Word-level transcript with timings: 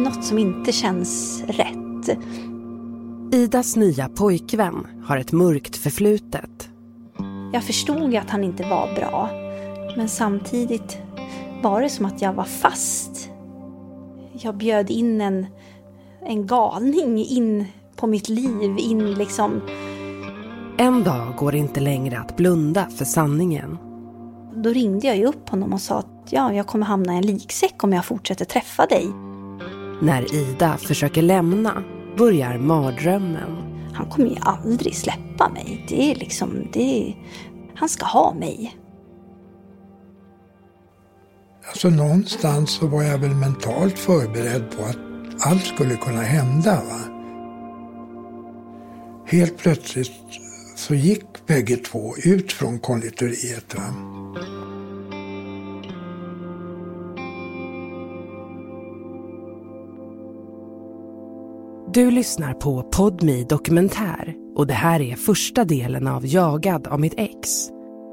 är 0.00 0.04
något 0.04 0.24
som 0.24 0.38
inte 0.38 0.72
känns 0.72 1.42
rätt. 1.46 2.18
Idas 3.32 3.76
nya 3.76 4.08
pojkvän 4.08 4.86
har 5.04 5.16
ett 5.16 5.32
mörkt 5.32 5.76
förflutet. 5.76 6.68
Jag 7.52 7.64
förstod 7.64 8.16
att 8.16 8.30
han 8.30 8.44
inte 8.44 8.62
var 8.62 8.94
bra. 8.94 9.28
Men 9.96 10.08
samtidigt 10.08 10.98
var 11.62 11.82
det 11.82 11.88
som 11.88 12.06
att 12.06 12.22
jag 12.22 12.32
var 12.32 12.44
fast. 12.44 13.30
Jag 14.32 14.56
bjöd 14.56 14.90
in 14.90 15.20
en, 15.20 15.46
en 16.26 16.46
galning 16.46 17.26
in 17.26 17.64
på 17.96 18.06
mitt 18.06 18.28
liv, 18.28 18.78
in 18.78 19.14
liksom. 19.14 19.60
En 20.78 21.04
dag 21.04 21.36
går 21.36 21.52
det 21.52 21.58
inte 21.58 21.80
längre 21.80 22.18
att 22.18 22.36
blunda 22.36 22.86
för 22.96 23.04
sanningen. 23.04 23.78
Då 24.56 24.70
ringde 24.70 25.06
jag 25.06 25.16
ju 25.16 25.26
upp 25.26 25.48
honom 25.48 25.72
och 25.72 25.80
sa 25.80 25.98
att 25.98 26.28
ja, 26.30 26.52
jag 26.52 26.66
kommer 26.66 26.86
hamna 26.86 27.14
i 27.14 27.16
en 27.16 27.26
liksäck 27.26 27.84
om 27.84 27.92
jag 27.92 28.04
fortsätter 28.04 28.44
träffa 28.44 28.86
dig. 28.86 29.29
När 30.02 30.34
Ida 30.34 30.76
försöker 30.76 31.22
lämna 31.22 31.82
börjar 32.16 32.58
mardrömmen. 32.58 33.70
Han 33.94 34.08
kommer 34.10 34.28
ju 34.28 34.36
aldrig 34.40 34.96
släppa 34.96 35.48
mig. 35.48 35.86
Det 35.88 36.10
är 36.10 36.14
liksom, 36.14 36.68
det 36.72 37.08
är, 37.08 37.16
han 37.74 37.88
ska 37.88 38.06
ha 38.06 38.34
mig. 38.34 38.76
Alltså 41.68 41.90
någonstans 41.90 42.70
så 42.70 42.86
var 42.86 43.02
jag 43.02 43.18
väl 43.18 43.34
mentalt 43.34 43.98
förberedd 43.98 44.76
på 44.76 44.84
att 44.84 44.98
allt 45.40 45.64
skulle 45.64 45.96
kunna 45.96 46.22
hända. 46.22 46.74
Va? 46.74 47.00
Helt 49.26 49.58
plötsligt 49.58 50.12
så 50.76 50.94
gick 50.94 51.46
bägge 51.46 51.76
två 51.76 52.16
ut 52.24 52.52
från 52.52 52.78
konditoriet. 52.78 53.74
Va? 53.74 53.94
Du 61.94 62.10
lyssnar 62.10 62.54
på 62.54 62.82
Podmi 62.82 63.44
Dokumentär 63.44 64.34
och 64.56 64.66
det 64.66 64.74
här 64.74 65.00
är 65.00 65.16
första 65.16 65.64
delen 65.64 66.06
av 66.06 66.26
Jagad 66.26 66.86
av 66.86 67.00
mitt 67.00 67.14
ex. 67.16 67.68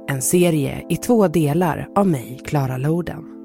En 0.10 0.22
serie 0.22 0.86
i 0.90 0.98
två 0.98 1.28
delar 1.28 1.88
av 1.96 2.08
mig, 2.08 2.40
Klara 2.46 2.78
Loden. 2.78 3.37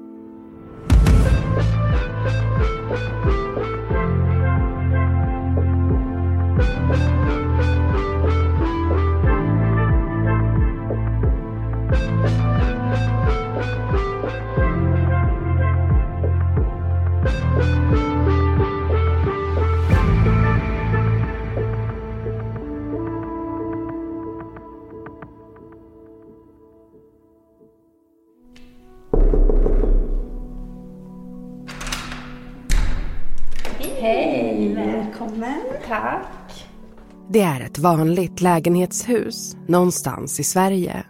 Det 37.33 37.41
är 37.41 37.61
ett 37.61 37.79
vanligt 37.79 38.41
lägenhetshus 38.41 39.57
någonstans 39.67 40.39
i 40.39 40.43
Sverige. 40.43 41.05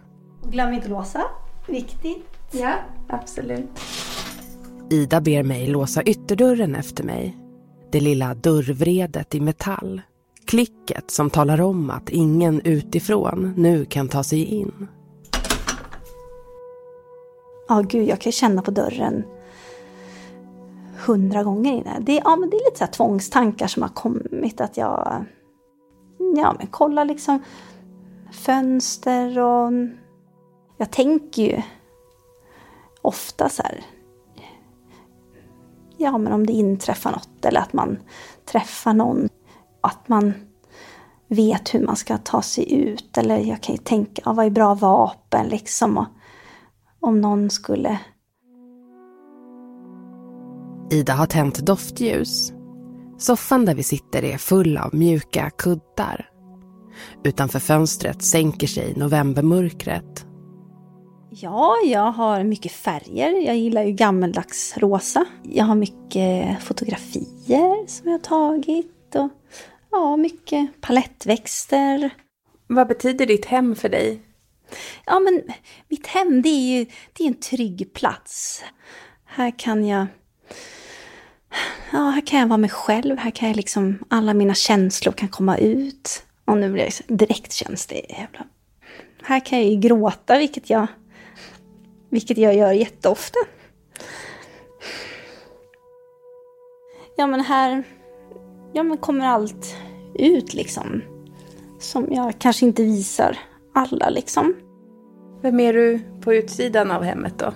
Glöm 0.50 0.72
inte 0.72 0.88
låsa. 0.88 1.22
Viktigt. 1.68 2.26
Ja, 2.52 2.72
absolut. 3.08 3.70
Ida 4.90 5.20
ber 5.20 5.42
mig 5.42 5.66
låsa 5.66 6.02
ytterdörren 6.02 6.74
efter 6.74 7.04
mig. 7.04 7.36
Det 7.92 8.00
lilla 8.00 8.34
dörrvredet 8.34 9.34
i 9.34 9.40
metall. 9.40 10.02
Klicket 10.46 11.10
som 11.10 11.30
talar 11.30 11.60
om 11.60 11.90
att 11.90 12.08
ingen 12.10 12.60
utifrån 12.60 13.54
nu 13.56 13.84
kan 13.84 14.08
ta 14.08 14.24
sig 14.24 14.44
in. 14.44 14.88
Ja, 17.68 17.80
gud, 17.80 18.08
jag 18.08 18.20
kan 18.20 18.32
känna 18.32 18.62
på 18.62 18.70
dörren 18.70 19.24
hundra 21.06 21.42
gånger 21.42 21.72
innan. 21.72 22.04
Det, 22.04 22.20
ja, 22.24 22.36
men 22.36 22.50
det 22.50 22.56
är 22.56 22.64
lite 22.70 22.78
så 22.78 22.84
här 22.84 22.92
tvångstankar 22.92 23.66
som 23.66 23.82
har 23.82 23.90
kommit. 23.90 24.60
Att 24.60 24.76
jag 24.76 25.24
ja, 26.36 26.54
men 26.58 26.66
kolla 26.66 27.04
liksom 27.04 27.42
fönster 28.32 29.38
och... 29.38 29.72
Jag 30.76 30.90
tänker 30.90 31.42
ju 31.42 31.62
ofta 33.02 33.48
så 33.48 33.62
här... 33.62 33.84
Ja, 35.96 36.18
men 36.18 36.32
om 36.32 36.46
det 36.46 36.52
inträffar 36.52 37.12
något 37.12 37.44
eller 37.44 37.60
att 37.60 37.72
man 37.72 37.98
träffar 38.44 38.92
någon. 38.92 39.28
Att 39.80 40.08
man 40.08 40.34
vet 41.28 41.74
hur 41.74 41.86
man 41.86 41.96
ska 41.96 42.18
ta 42.18 42.42
sig 42.42 42.74
ut. 42.74 43.18
Eller 43.18 43.38
jag 43.38 43.60
kan 43.60 43.74
ju 43.74 43.82
tänka, 43.82 44.22
ja, 44.24 44.32
vad 44.32 44.46
är 44.46 44.50
bra 44.50 44.74
vapen 44.74 45.46
liksom? 45.46 45.98
Och 45.98 46.06
om 47.00 47.20
någon 47.20 47.50
skulle 47.50 47.98
Ida 50.90 51.12
har 51.12 51.26
tänt 51.26 51.58
doftljus. 51.58 52.52
Soffan 53.24 53.64
där 53.64 53.74
vi 53.74 53.82
sitter 53.82 54.24
är 54.24 54.38
full 54.38 54.76
av 54.76 54.94
mjuka 54.94 55.50
kuddar. 55.50 56.30
Utanför 57.24 57.58
fönstret 57.58 58.22
sänker 58.22 58.66
sig 58.66 58.94
novembermörkret. 58.96 60.26
Ja, 61.30 61.76
jag 61.84 62.12
har 62.12 62.44
mycket 62.44 62.72
färger. 62.72 63.46
Jag 63.46 63.56
gillar 63.56 63.82
ju 63.82 63.92
gammeldags 63.92 64.76
rosa. 64.76 65.24
Jag 65.42 65.64
har 65.64 65.74
mycket 65.74 66.62
fotografier 66.62 67.86
som 67.86 68.10
jag 68.10 68.14
har 68.14 68.24
tagit. 68.24 69.14
Och 69.14 69.30
ja, 69.90 70.16
mycket 70.16 70.80
palettväxter. 70.80 72.10
Vad 72.66 72.88
betyder 72.88 73.26
ditt 73.26 73.44
hem 73.44 73.76
för 73.76 73.88
dig? 73.88 74.20
Ja, 75.06 75.20
men 75.20 75.42
mitt 75.88 76.06
hem 76.06 76.42
det 76.42 76.48
är 76.48 76.78
ju 76.78 76.86
det 77.12 77.24
är 77.24 77.28
en 77.28 77.40
trygg 77.40 77.90
plats. 77.94 78.64
Här 79.24 79.58
kan 79.58 79.86
jag 79.86 80.06
ja, 81.92 81.98
här 81.98 82.26
kan 82.26 82.40
jag 82.40 82.46
vara 82.46 82.58
mig 82.58 82.70
själv. 82.70 83.18
Här 83.18 83.30
kan 83.30 83.48
jag 83.48 83.56
liksom, 83.56 83.98
alla 84.08 84.34
mina 84.34 84.54
känslor 84.54 85.12
kan 85.12 85.28
komma 85.28 85.58
ut. 85.58 86.22
Och 86.44 86.56
nu 86.56 86.72
blir 86.72 86.84
det 86.84 87.14
direkt 87.14 87.52
känns 87.52 87.86
det 87.86 87.94
jävla... 87.94 88.46
Här 89.22 89.40
kan 89.40 89.58
jag 89.58 89.68
ju 89.68 89.76
gråta, 89.76 90.38
vilket 90.38 90.70
jag, 90.70 90.86
vilket 92.10 92.38
jag 92.38 92.54
gör 92.56 92.72
jätteofta. 92.72 93.38
Ja, 97.16 97.26
men 97.26 97.40
här 97.40 97.84
ja, 98.72 98.82
men 98.82 98.98
kommer 98.98 99.26
allt 99.26 99.76
ut 100.14 100.54
liksom. 100.54 101.02
Som 101.78 102.12
jag 102.12 102.38
kanske 102.38 102.66
inte 102.66 102.82
visar 102.82 103.38
alla 103.74 104.10
liksom. 104.10 104.54
Vem 105.42 105.60
är 105.60 105.72
du 105.72 106.00
på 106.20 106.34
utsidan 106.34 106.90
av 106.90 107.02
hemmet 107.02 107.38
då? 107.38 107.52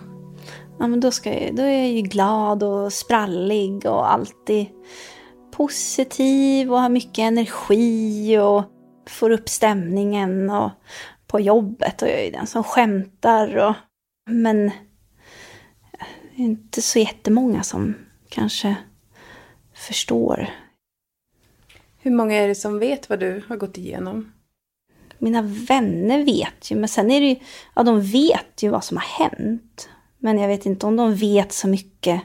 Ja, 0.79 0.87
men 0.87 1.01
då, 1.01 1.11
ska 1.11 1.45
jag, 1.45 1.57
då 1.57 1.63
är 1.63 1.79
jag 1.79 1.89
ju 1.89 2.01
glad 2.01 2.63
och 2.63 2.93
sprallig 2.93 3.87
och 3.87 4.13
alltid 4.13 4.67
positiv 5.51 6.73
och 6.73 6.81
har 6.81 6.89
mycket 6.89 7.19
energi 7.19 8.39
och 8.39 8.65
får 9.09 9.31
upp 9.31 9.49
stämningen 9.49 10.51
och 10.51 10.71
på 11.27 11.41
jobbet 11.41 12.03
och 12.03 12.09
jag 12.09 12.21
är 12.21 12.33
den 12.33 12.47
som 12.47 12.65
skämtar. 12.65 13.57
Och, 13.57 13.75
men 14.31 14.71
det 16.37 16.43
är 16.43 16.45
inte 16.45 16.83
så 16.83 16.99
jättemånga 16.99 17.63
som 17.63 17.95
kanske 18.29 18.77
förstår. 19.75 20.51
Hur 21.99 22.11
många 22.11 22.35
är 22.35 22.49
det 22.49 22.55
som 22.55 22.79
vet 22.79 23.09
vad 23.09 23.21
du 23.21 23.43
har 23.49 23.57
gått 23.57 23.79
igenom? 23.79 24.33
Mina 25.19 25.43
vänner 25.43 26.25
vet 26.25 26.71
ju, 26.71 26.77
men 26.77 26.89
sen 26.89 27.11
är 27.11 27.21
det 27.21 27.27
ju, 27.27 27.37
ja 27.75 27.83
de 27.83 28.03
vet 28.03 28.63
ju 28.63 28.69
vad 28.69 28.85
som 28.85 28.97
har 28.97 29.29
hänt. 29.29 29.89
Men 30.19 30.39
jag 30.39 30.49
vet 30.49 30.67
inte 30.67 30.87
om 30.87 30.97
de 30.97 31.15
vet 31.15 31.53
så 31.53 31.69
mycket 31.69 32.23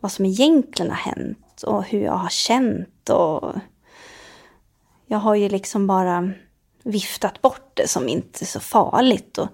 vad 0.00 0.12
som 0.12 0.24
egentligen 0.24 0.90
har 0.90 1.12
hänt 1.12 1.62
och 1.62 1.84
hur 1.84 2.00
jag 2.00 2.12
har 2.12 2.28
känt. 2.28 3.10
Och 3.10 3.52
jag 5.06 5.18
har 5.18 5.34
ju 5.34 5.48
liksom 5.48 5.86
bara 5.86 6.30
viftat 6.82 7.42
bort 7.42 7.70
det 7.74 7.88
som 7.88 8.08
inte 8.08 8.46
så 8.46 8.60
farligt. 8.60 9.38
Och 9.38 9.48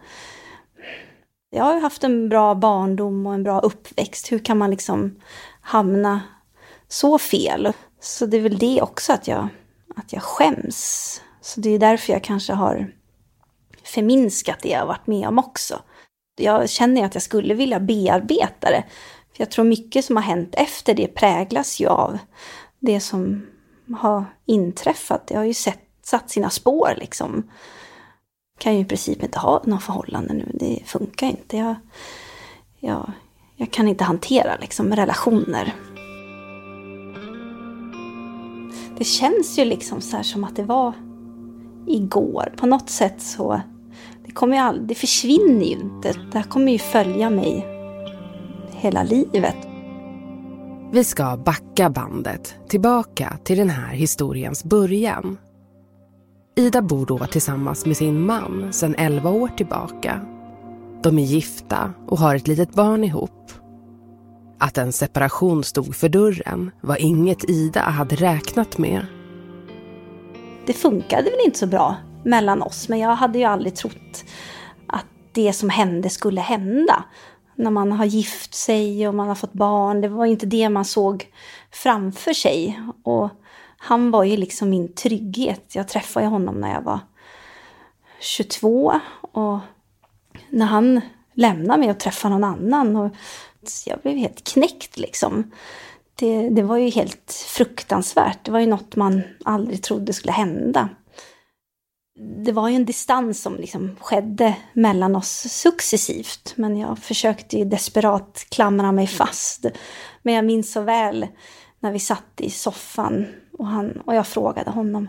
jag 1.50 1.65
har 1.65 1.75
ju 1.75 1.81
haft 1.81 2.05
en 2.05 2.29
bra 2.29 2.55
barndom 2.55 3.27
och 3.27 3.35
en 3.35 3.43
bra 3.43 3.61
uppväxt. 3.61 4.33
Hur 4.33 4.39
kan 4.39 4.59
man 4.59 4.71
liksom 4.71 5.21
hamna 5.61 6.21
så 6.89 7.19
fel? 7.19 7.73
Så 8.00 8.27
det 8.27 8.37
är 8.37 8.41
väl 8.41 8.59
det 8.59 8.83
också 8.83 9.12
att 9.12 9.29
jag, 9.29 9.49
att 9.97 10.12
jag 10.12 10.23
skäms. 10.23 11.21
Så 11.41 11.61
det 11.61 11.71
är 11.71 11.79
därför 11.79 12.12
jag 12.12 12.25
kanske 12.25 12.53
har 12.53 12.93
förminskat 13.85 14.59
det 14.62 14.69
jag 14.69 14.79
har 14.79 14.87
varit 14.87 15.06
med 15.06 15.29
om 15.29 15.39
också 15.39 15.83
jag 16.43 16.71
känner 16.71 17.05
att 17.05 17.15
jag 17.15 17.23
skulle 17.23 17.55
vilja 17.55 17.81
bearbeta 17.81 18.71
det. 18.71 18.85
För 19.33 19.41
jag 19.43 19.50
tror 19.50 19.65
mycket 19.65 20.05
som 20.05 20.17
har 20.17 20.23
hänt 20.23 20.55
efter 20.55 20.94
det 20.94 21.06
präglas 21.06 21.81
ju 21.81 21.87
av 21.87 22.19
det 22.79 23.00
som 23.00 23.47
har 23.97 24.25
inträffat. 24.47 25.27
Det 25.27 25.35
har 25.37 25.44
ju 25.44 25.55
sett, 25.55 25.81
satt 26.03 26.31
sina 26.31 26.50
spår 26.50 26.94
liksom. 26.97 27.50
Kan 28.59 28.75
ju 28.75 28.81
i 28.81 28.85
princip 28.85 29.23
inte 29.23 29.39
ha 29.39 29.62
någon 29.65 29.81
förhållande 29.81 30.35
nu. 30.35 30.50
Det 30.55 30.83
funkar 30.87 31.27
inte. 31.27 31.56
Jag, 31.56 31.75
jag, 32.81 33.12
jag 33.56 33.71
kan 33.71 33.89
inte 33.89 34.05
hantera 34.05 34.56
liksom 34.61 34.97
relationer. 34.97 35.75
det 39.03 39.06
känns 39.06 39.59
ju 39.59 39.65
liksom 39.65 40.00
så 40.00 40.17
här 40.17 40.23
som 40.23 40.44
att 40.44 40.56
det 40.56 40.62
var 40.62 40.93
igår. 41.87 42.55
På 42.56 42.67
något 42.67 42.91
sätt 42.91 43.23
så, 43.23 43.61
det 44.26 44.32
kommer 44.32 44.56
ju 44.56 44.62
aldrig, 44.62 44.88
det 44.88 44.94
försvinner 44.94 45.64
ju 45.64 45.72
inte. 45.72 46.12
Det 46.32 46.38
här 46.38 46.42
kommer 46.42 46.72
ju 46.72 46.78
följa 46.78 47.30
mig 47.30 47.66
hela 48.70 49.02
livet. 49.02 49.56
Vi 50.92 51.04
ska 51.04 51.36
backa 51.36 51.90
bandet 51.90 52.54
tillbaka 52.69 53.38
till 53.44 53.58
den 53.58 53.70
här 53.70 53.94
historiens 53.94 54.64
början. 54.64 55.38
Ida 56.56 56.82
bor 56.82 57.06
då 57.06 57.19
tillsammans 57.19 57.86
med 57.86 57.96
sin 57.96 58.26
man 58.26 58.72
sedan 58.72 58.94
11 58.98 59.30
år 59.30 59.48
tillbaka. 59.48 60.20
De 61.02 61.19
är 61.19 61.22
gifta 61.22 61.92
och 62.08 62.19
har 62.19 62.36
ett 62.36 62.48
litet 62.48 62.74
barn 62.74 63.04
ihop. 63.04 63.52
Att 64.58 64.78
en 64.78 64.92
separation 64.92 65.64
stod 65.64 65.96
för 65.96 66.08
dörren 66.08 66.70
var 66.80 66.96
inget 66.96 67.50
Ida 67.50 67.80
hade 67.80 68.16
räknat 68.16 68.78
med. 68.78 69.06
Det 70.66 70.72
funkade 70.72 71.22
väl 71.22 71.40
inte 71.46 71.58
så 71.58 71.66
bra 71.66 71.96
mellan 72.24 72.62
oss, 72.62 72.88
men 72.88 72.98
jag 72.98 73.16
hade 73.16 73.38
ju 73.38 73.44
aldrig 73.44 73.76
trott 73.76 74.24
att 74.86 75.06
det 75.32 75.52
som 75.52 75.70
hände 75.70 76.10
skulle 76.10 76.40
hända. 76.40 77.04
När 77.54 77.70
man 77.70 77.92
har 77.92 78.04
gift 78.04 78.54
sig 78.54 79.08
och 79.08 79.14
man 79.14 79.28
har 79.28 79.34
fått 79.34 79.52
barn, 79.52 80.00
det 80.00 80.08
var 80.08 80.26
inte 80.26 80.46
det 80.46 80.69
man 80.69 80.84
såg 80.84 81.26
framför 81.70 82.32
sig. 82.32 82.80
Och 83.02 83.30
han 83.76 84.10
var 84.10 84.24
ju 84.24 84.36
liksom 84.36 84.70
min 84.70 84.94
trygghet. 84.94 85.74
Jag 85.74 85.88
träffade 85.88 86.26
honom 86.26 86.54
när 86.54 86.72
jag 86.72 86.82
var 86.82 87.00
22 88.20 88.92
och 89.20 89.58
när 90.50 90.66
han 90.66 91.00
lämnade 91.34 91.80
mig 91.80 91.90
och 91.90 92.00
träffade 92.00 92.34
någon 92.34 92.44
annan 92.44 92.96
och 92.96 93.12
jag 93.86 94.00
blev 94.00 94.16
helt 94.16 94.44
knäckt 94.44 94.98
liksom. 94.98 95.50
Det, 96.14 96.48
det 96.48 96.62
var 96.62 96.76
ju 96.76 96.90
helt 96.90 97.32
fruktansvärt. 97.48 98.44
Det 98.44 98.50
var 98.50 98.60
ju 98.60 98.66
något 98.66 98.96
man 98.96 99.22
aldrig 99.44 99.82
trodde 99.82 100.12
skulle 100.12 100.32
hända. 100.32 100.88
Det 102.14 102.53
var 102.53 102.69
ju 102.69 102.76
en 102.76 102.85
distans 102.85 103.43
som 103.43 103.56
liksom 103.56 103.97
skedde 104.00 104.56
mellan 104.73 105.17
oss 105.17 105.47
successivt. 105.49 106.55
Men 106.56 106.76
jag 106.76 106.99
försökte 106.99 107.59
ju 107.59 107.64
desperat 107.64 108.47
klamra 108.49 108.93
mig 108.93 109.06
fast. 109.06 109.67
Men 110.23 110.35
jag 110.35 110.44
minns 110.44 110.73
så 110.73 110.81
väl 110.81 111.26
när 111.81 111.93
vi 111.93 111.99
satt 111.99 112.41
i 112.41 112.50
soffan 112.50 113.26
och, 113.59 113.67
han, 113.67 113.91
och 113.91 114.14
jag 114.14 114.26
frågade 114.26 114.70
honom 114.70 115.09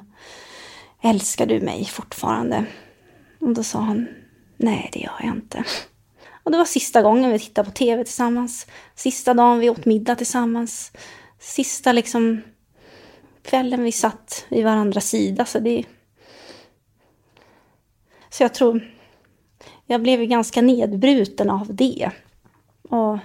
Älskar 1.05 1.45
du 1.45 1.61
mig 1.61 1.85
fortfarande? 1.85 2.65
Och 3.39 3.53
då 3.53 3.63
sa 3.63 3.79
han 3.79 4.07
Nej, 4.57 4.89
det 4.93 4.99
gör 4.99 5.19
jag 5.19 5.35
inte. 5.35 5.63
Och 6.43 6.51
det 6.51 6.57
var 6.57 6.65
sista 6.65 7.01
gången 7.01 7.31
vi 7.31 7.39
tittade 7.39 7.69
på 7.69 7.75
tv 7.75 8.03
tillsammans. 8.03 8.67
Sista 8.95 9.33
dagen 9.33 9.59
vi 9.59 9.69
åt 9.69 9.85
middag 9.85 10.15
tillsammans. 10.15 10.91
Sista 11.39 11.91
liksom 11.91 12.41
kvällen 13.41 13.83
vi 13.83 13.91
satt 13.91 14.45
vid 14.49 14.63
varandras 14.63 15.09
sida. 15.09 15.45
Så, 15.45 15.59
det 15.59 15.83
så 18.33 18.43
jag 18.43 18.53
tror 18.53 18.81
jag 19.85 20.01
blev 20.01 20.21
ju 20.21 20.25
ganska 20.25 20.61
nedbruten 20.61 21.49
av 21.49 21.75
det. 21.75 22.09
Och 22.89 23.17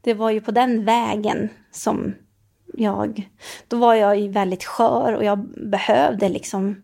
det 0.00 0.14
var 0.14 0.30
ju 0.30 0.40
på 0.40 0.50
den 0.50 0.84
vägen 0.84 1.48
som 1.72 2.14
jag... 2.76 3.30
Då 3.68 3.76
var 3.76 3.94
jag 3.94 4.18
ju 4.18 4.28
väldigt 4.28 4.64
skör 4.64 5.12
och 5.12 5.24
jag 5.24 5.38
behövde 5.70 6.28
liksom 6.28 6.82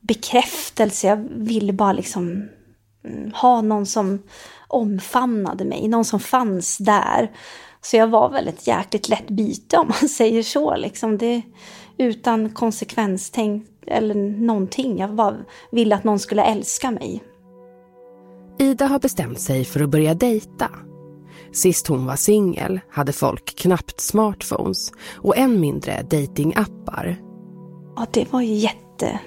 bekräftelse. 0.00 1.06
Jag 1.06 1.28
ville 1.30 1.72
bara 1.72 1.92
liksom 1.92 2.48
mm, 3.04 3.32
ha 3.32 3.60
någon 3.60 3.86
som 3.86 4.22
omfamnade 4.68 5.64
mig, 5.64 5.88
någon 5.88 6.04
som 6.04 6.20
fanns 6.20 6.78
där. 6.78 7.30
Så 7.80 7.96
jag 7.96 8.06
var 8.06 8.30
väl 8.30 8.48
ett 8.48 8.66
jäkligt 8.66 9.08
lätt 9.08 9.28
byte 9.28 9.78
om 9.78 9.88
man 10.00 10.08
säger 10.08 10.42
så. 10.42 10.76
Liksom 10.76 11.18
det, 11.18 11.42
utan 11.98 12.50
konsekvenstänk 12.50 13.66
eller 13.86 14.14
någonting. 14.14 14.98
Jag 14.98 15.14
bara 15.14 15.36
ville 15.70 15.94
att 15.94 16.04
någon 16.04 16.18
skulle 16.18 16.42
älska 16.42 16.90
mig. 16.90 17.22
Ida 18.58 18.86
har 18.86 18.98
bestämt 18.98 19.40
sig 19.40 19.64
för 19.64 19.80
att 19.80 19.90
börja 19.90 20.14
dejta. 20.14 20.70
Sist 21.52 21.86
hon 21.86 22.06
var 22.06 22.16
singel 22.16 22.80
hade 22.90 23.12
folk 23.12 23.56
knappt 23.58 24.00
smartphones 24.00 24.92
och 25.16 25.36
än 25.36 25.60
mindre 25.60 26.02
datingappar. 26.02 27.16
Ja, 27.96 28.06
det 28.12 28.32
var 28.32 28.40
ju 28.40 28.54
jätte 28.54 29.20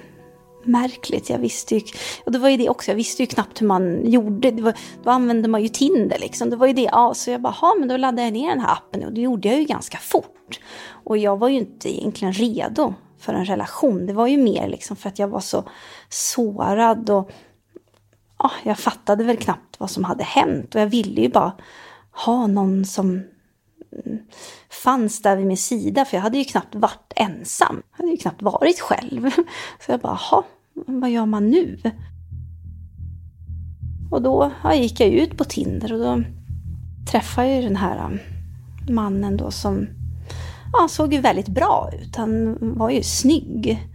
märkligt. 0.66 1.30
Jag 1.30 1.38
visste 1.38 1.74
ju, 1.74 1.80
och 2.24 2.32
det 2.32 2.38
var 2.38 2.48
ju 2.48 2.56
det 2.56 2.68
också, 2.68 2.90
jag 2.90 2.96
visste 2.96 3.22
ju 3.22 3.26
knappt 3.26 3.60
hur 3.60 3.66
man 3.66 4.10
gjorde. 4.10 4.50
Det 4.50 4.62
var, 4.62 4.74
då 5.04 5.10
använde 5.10 5.48
man 5.48 5.62
ju 5.62 5.68
Tinder 5.68 6.18
liksom. 6.18 6.50
Det 6.50 6.56
var 6.56 6.66
ju 6.66 6.72
det, 6.72 6.88
ja, 6.92 7.14
så 7.14 7.30
jag 7.30 7.40
bara, 7.40 7.74
men 7.78 7.88
då 7.88 7.96
laddade 7.96 8.22
jag 8.22 8.32
ner 8.32 8.48
den 8.48 8.60
här 8.60 8.72
appen 8.72 9.04
och 9.04 9.12
det 9.12 9.20
gjorde 9.20 9.48
jag 9.48 9.58
ju 9.58 9.64
ganska 9.64 9.98
fort. 9.98 10.60
Och 11.04 11.18
jag 11.18 11.38
var 11.38 11.48
ju 11.48 11.56
inte 11.56 11.98
egentligen 11.98 12.32
redo 12.32 12.94
för 13.18 13.34
en 13.34 13.44
relation. 13.44 14.06
Det 14.06 14.12
var 14.12 14.26
ju 14.26 14.36
mer 14.36 14.68
liksom 14.68 14.96
för 14.96 15.08
att 15.08 15.18
jag 15.18 15.28
var 15.28 15.40
så 15.40 15.64
sårad 16.08 17.10
och 17.10 17.30
ja, 18.38 18.50
jag 18.62 18.78
fattade 18.78 19.24
väl 19.24 19.36
knappt 19.36 19.80
vad 19.80 19.90
som 19.90 20.04
hade 20.04 20.24
hänt. 20.24 20.74
Och 20.74 20.80
jag 20.80 20.86
ville 20.86 21.20
ju 21.20 21.28
bara 21.28 21.52
ha 22.24 22.46
någon 22.46 22.84
som 22.84 23.22
fanns 24.82 25.22
där 25.22 25.36
vid 25.36 25.46
min 25.46 25.56
sida, 25.56 26.04
för 26.04 26.16
jag 26.16 26.22
hade 26.22 26.38
ju 26.38 26.44
knappt 26.44 26.74
varit 26.74 27.12
ensam. 27.16 27.82
Jag 27.90 27.98
hade 27.98 28.10
ju 28.10 28.16
knappt 28.16 28.42
varit 28.42 28.80
själv. 28.80 29.30
Så 29.86 29.92
jag 29.92 30.00
bara, 30.00 30.18
jaha, 30.30 30.42
vad 30.86 31.10
gör 31.10 31.26
man 31.26 31.50
nu? 31.50 31.78
Och 34.10 34.22
då 34.22 34.52
ja, 34.62 34.74
gick 34.74 35.00
jag 35.00 35.08
ut 35.08 35.36
på 35.36 35.44
Tinder 35.44 35.92
och 35.92 35.98
då 35.98 36.22
träffade 37.10 37.48
jag 37.48 37.56
ju 37.56 37.62
den 37.62 37.76
här 37.76 38.06
um, 38.06 38.18
mannen 38.94 39.36
då 39.36 39.50
som 39.50 39.88
ja, 40.72 40.88
såg 40.88 41.14
ju 41.14 41.20
väldigt 41.20 41.48
bra 41.48 41.90
ut. 42.00 42.16
Han 42.16 42.56
var 42.60 42.90
ju 42.90 43.02
snygg. 43.02 43.88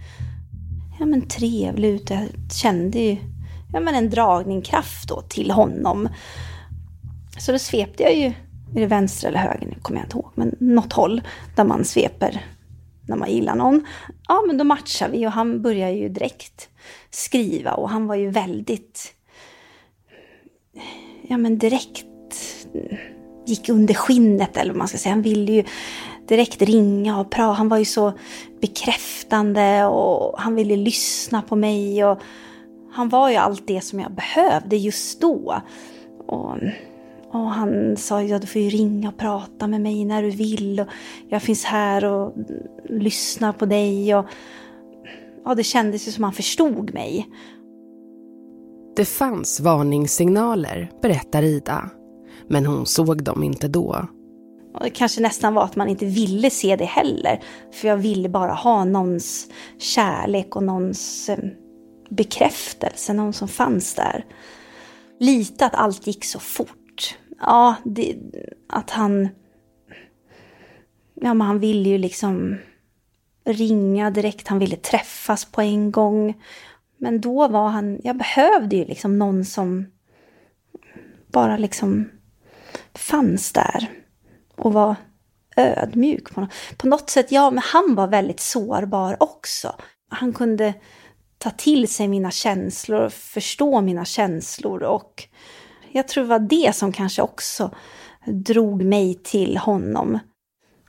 Ja 1.00 1.06
men 1.06 1.28
trevlig 1.28 1.90
ut. 1.90 2.10
Jag 2.10 2.28
kände 2.52 3.00
ju 3.00 3.18
ja, 3.74 3.80
men 3.80 3.96
en 3.96 4.10
dragningskraft 4.10 5.10
då 5.10 5.22
till 5.22 5.52
honom. 5.52 6.10
Så 7.38 7.52
då 7.52 7.60
svepte 7.60 8.04
jag 8.04 8.16
ju 8.16 8.34
är 8.76 8.80
det 8.80 8.86
vänster 8.86 9.28
eller 9.28 9.40
höger? 9.40 9.68
Nu 9.68 9.76
kommer 9.82 10.00
jag 10.00 10.06
inte 10.06 10.18
ihåg. 10.18 10.32
Men 10.36 10.56
något 10.60 10.94
håll 10.94 11.22
där 11.56 11.64
man 11.64 11.86
sveper 11.86 12.46
när 13.08 13.16
man 13.16 13.32
gillar 13.32 13.56
någon. 13.56 13.86
Ja, 14.28 14.44
men 14.48 14.58
då 14.58 14.64
matchar 14.64 15.10
vi 15.10 15.28
och 15.28 15.32
han 15.32 15.62
börjar 15.62 15.90
ju 15.90 16.10
direkt 16.10 16.70
skriva 17.10 17.74
och 17.74 17.90
han 17.90 18.08
var 18.08 18.16
ju 18.16 18.30
väldigt... 18.30 19.14
Ja, 21.28 21.38
men 21.38 21.58
direkt 21.58 22.06
gick 23.46 23.70
under 23.70 23.94
skinnet 23.94 24.58
eller 24.58 24.72
vad 24.72 24.78
man 24.78 24.88
ska 24.88 24.98
säga. 24.98 25.14
Han 25.14 25.22
ville 25.22 25.52
ju 25.52 25.64
direkt 26.28 26.62
ringa 26.62 27.20
och 27.20 27.32
prata. 27.32 27.54
Han 27.54 27.70
var 27.70 27.78
ju 27.78 27.86
så 27.86 28.14
bekräftande 28.62 29.86
och 29.86 30.40
han 30.40 30.56
ville 30.56 30.76
lyssna 30.76 31.42
på 31.42 31.56
mig 31.56 32.06
och 32.06 32.20
han 32.92 33.10
var 33.10 33.30
ju 33.30 33.36
allt 33.36 33.68
det 33.68 33.82
som 33.82 34.00
jag 34.00 34.12
behövde 34.12 34.78
just 34.78 35.22
då. 35.22 35.62
Och 36.28 36.56
och 37.44 37.52
han 37.52 37.98
sa 37.98 38.24
ja, 38.24 38.40
du 38.40 38.48
får 38.48 38.62
ju 38.62 38.70
ringa 38.70 39.10
och 39.10 39.18
prata 39.18 39.68
med 39.68 39.82
mig 39.82 40.06
när 40.06 40.24
du 40.24 40.30
vill. 40.30 40.80
Och 40.80 40.88
jag 41.30 41.42
finns 41.42 41.64
här 41.64 42.06
och 42.06 42.34
lyssnar 42.90 43.54
på 43.54 43.66
dig. 43.66 44.16
Och, 44.16 44.26
ja, 45.46 45.56
det 45.56 45.64
kändes 45.64 46.08
ju 46.08 46.12
som 46.12 46.24
han 46.24 46.34
förstod 46.34 46.94
mig. 46.94 47.30
Det 48.96 49.06
fanns 49.06 49.60
varningssignaler, 49.60 50.92
berättar 51.02 51.44
Ida. 51.44 51.90
Men 52.48 52.66
hon 52.66 52.86
såg 52.86 53.24
dem 53.24 53.44
inte 53.44 53.68
då. 53.68 54.08
Och 54.74 54.84
det 54.84 54.90
kanske 54.90 55.22
nästan 55.22 55.54
var 55.54 55.64
att 55.64 55.76
man 55.76 55.88
inte 55.88 56.06
ville 56.06 56.50
se 56.50 56.76
det 56.76 56.86
heller. 56.86 57.44
För 57.72 57.88
jag 57.88 57.98
ville 57.98 58.30
bara 58.30 58.54
ha 58.54 58.86
någons 58.86 59.48
kärlek 59.78 60.56
och 60.56 60.64
någons 60.64 61.30
eh, 61.30 61.38
bekräftelse, 62.10 63.14
någon 63.14 63.34
som 63.34 63.48
fanns 63.48 63.96
där. 63.96 64.26
Lite 65.20 65.66
att 65.66 65.76
allt 65.76 66.08
gick 66.08 66.26
så 66.26 66.40
fort 66.40 66.87
ja, 67.40 67.76
det, 67.86 68.18
att 68.70 68.90
han... 68.90 69.30
Ja, 71.22 71.34
men 71.34 71.48
han 71.48 71.60
ville 71.60 71.90
ju 71.90 71.98
liksom 71.98 72.58
ringa 73.46 74.10
direkt, 74.10 74.48
han 74.48 74.60
ville 74.60 74.76
träffas 74.76 75.46
på 75.46 75.62
en 75.62 75.92
gång. 75.92 76.44
Men 76.98 77.22
då 77.22 77.48
var 77.48 77.68
han, 77.68 78.00
jag 78.04 78.18
behövde 78.18 78.76
ju 78.76 78.86
liksom 78.86 79.20
någon 79.20 79.46
som 79.46 79.86
bara 81.28 81.58
liksom 81.58 82.10
fanns 82.94 83.54
där 83.54 83.90
och 84.56 84.74
var 84.74 84.96
ödmjuk. 85.56 86.34
På 86.34 86.42
något, 86.42 86.54
på 86.78 86.88
något 86.88 87.10
sätt, 87.10 87.32
ja, 87.32 87.52
men 87.52 87.64
han 87.66 87.96
var 87.96 88.08
väldigt 88.08 88.40
sårbar 88.40 89.18
också. 89.20 89.76
Han 90.10 90.34
kunde 90.34 90.74
ta 91.38 91.50
till 91.50 91.88
sig 91.88 92.08
mina 92.08 92.32
känslor, 92.32 93.10
förstå 93.10 93.82
mina 93.82 94.06
känslor 94.06 94.84
och 94.84 95.28
jag 95.98 96.08
tror 96.08 96.24
det 96.24 96.30
var 96.30 96.40
det 96.40 96.76
som 96.76 96.92
kanske 96.92 97.22
också 97.22 97.72
drog 98.26 98.84
mig 98.84 99.20
till 99.24 99.58
honom. 99.58 100.20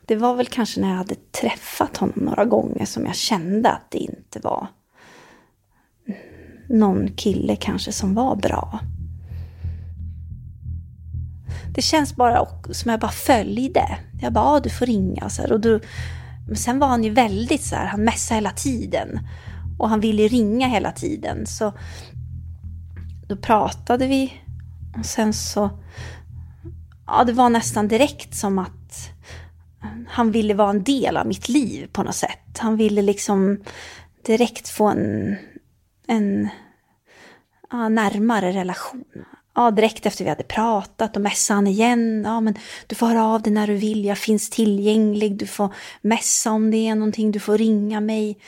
Det 0.06 0.16
var 0.16 0.34
väl 0.34 0.46
kanske 0.46 0.80
när 0.80 0.88
jag 0.88 0.96
hade 0.96 1.14
träffat 1.40 1.96
honom 1.96 2.24
några 2.24 2.44
gånger 2.44 2.84
som 2.84 3.06
jag 3.06 3.14
kände 3.14 3.70
att 3.70 3.90
det 3.90 3.98
inte 3.98 4.40
var 4.40 4.66
någon 6.68 7.08
kille 7.16 7.56
kanske 7.56 7.92
som 7.92 8.14
var 8.14 8.36
bra. 8.36 8.80
Det 11.74 11.82
känns 11.82 12.16
bara 12.16 12.46
som 12.70 12.90
jag 12.90 13.00
bara 13.00 13.10
följde. 13.10 13.98
Jag 14.20 14.32
bara, 14.32 14.44
ah, 14.44 14.60
du 14.60 14.70
får 14.70 14.86
ringa. 14.86 15.28
Så 15.28 15.42
här, 15.42 15.52
och 15.52 15.60
då 15.60 15.80
Men 16.46 16.56
sen 16.56 16.78
var 16.78 16.88
han 16.88 17.04
ju 17.04 17.10
väldigt 17.10 17.62
så 17.62 17.74
här, 17.76 17.86
han 17.86 18.04
mässade 18.04 18.34
hela 18.34 18.50
tiden. 18.50 19.20
Och 19.78 19.88
han 19.88 20.00
ville 20.00 20.28
ringa 20.28 20.68
hela 20.68 20.92
tiden. 20.92 21.46
Så 21.46 21.72
då 23.28 23.36
pratade 23.36 24.06
vi. 24.06 24.32
Och 24.98 25.06
sen 25.06 25.32
så, 25.32 25.70
ja 27.06 27.24
det 27.24 27.32
var 27.32 27.50
nästan 27.50 27.88
direkt 27.88 28.34
som 28.34 28.58
att 28.58 29.10
han 30.08 30.30
ville 30.30 30.54
vara 30.54 30.70
en 30.70 30.82
del 30.82 31.16
av 31.16 31.26
mitt 31.26 31.48
liv 31.48 31.88
på 31.92 32.02
något 32.02 32.14
sätt. 32.14 32.58
Han 32.58 32.76
ville 32.76 33.02
liksom 33.02 33.60
direkt 34.26 34.68
få 34.68 34.86
en, 34.86 35.36
en 36.06 36.48
ja, 37.70 37.88
närmare 37.88 38.52
relation. 38.52 39.04
Ja, 39.54 39.70
direkt 39.70 40.06
efter 40.06 40.24
vi 40.24 40.30
hade 40.30 40.42
pratat 40.42 41.16
och 41.16 41.22
mässade 41.22 41.56
han 41.56 41.66
igen. 41.66 42.22
Ja, 42.26 42.40
men 42.40 42.54
du 42.86 42.94
får 42.94 43.06
höra 43.06 43.24
av 43.24 43.42
dig 43.42 43.52
när 43.52 43.66
du 43.66 43.74
vill, 43.74 44.04
jag 44.04 44.18
finns 44.18 44.50
tillgänglig. 44.50 45.38
Du 45.38 45.46
får 45.46 45.74
mässa 46.00 46.50
om 46.50 46.70
det 46.70 46.88
är 46.88 46.94
någonting, 46.94 47.32
du 47.32 47.40
får 47.40 47.58
ringa 47.58 48.00
mig. 48.00 48.38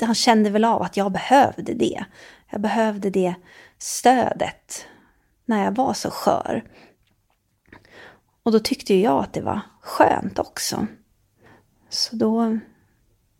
Han 0.00 0.14
kände 0.14 0.50
väl 0.50 0.64
av 0.64 0.82
att 0.82 0.96
jag 0.96 1.12
behövde 1.12 1.74
det. 1.74 2.04
Jag 2.50 2.60
behövde 2.60 3.10
det 3.10 3.34
stödet 3.78 4.86
när 5.48 5.64
jag 5.64 5.76
var 5.76 5.92
så 5.92 6.10
skör. 6.10 6.64
Och 8.42 8.52
då 8.52 8.58
tyckte 8.58 8.94
jag 8.94 9.24
att 9.24 9.32
det 9.32 9.40
var 9.40 9.60
skönt 9.82 10.38
också. 10.38 10.86
Så 11.88 12.16
då, 12.16 12.58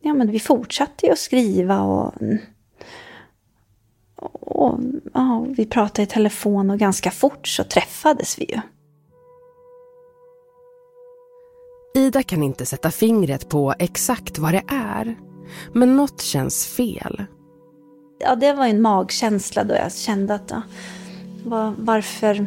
ja 0.00 0.14
men 0.14 0.30
vi 0.30 0.40
fortsatte 0.40 1.06
ju 1.06 1.12
att 1.12 1.18
skriva 1.18 1.80
och, 1.80 2.14
och 4.40 4.80
ja, 5.14 5.46
vi 5.48 5.66
pratade 5.66 6.02
i 6.02 6.06
telefon 6.06 6.70
och 6.70 6.78
ganska 6.78 7.10
fort 7.10 7.48
så 7.48 7.64
träffades 7.64 8.38
vi 8.38 8.44
ju. 8.44 8.60
Ida 11.94 12.22
kan 12.22 12.42
inte 12.42 12.66
sätta 12.66 12.90
fingret 12.90 13.48
på 13.48 13.74
exakt 13.78 14.38
vad 14.38 14.52
det 14.52 14.64
är. 14.68 15.16
Men 15.72 15.96
något 15.96 16.20
känns 16.20 16.66
fel. 16.66 17.24
Ja, 18.18 18.34
det 18.34 18.52
var 18.52 18.66
en 18.66 18.82
magkänsla 18.82 19.64
då 19.64 19.74
jag 19.74 19.92
kände 19.92 20.34
att 20.34 20.52
var, 21.44 21.74
varför... 21.78 22.46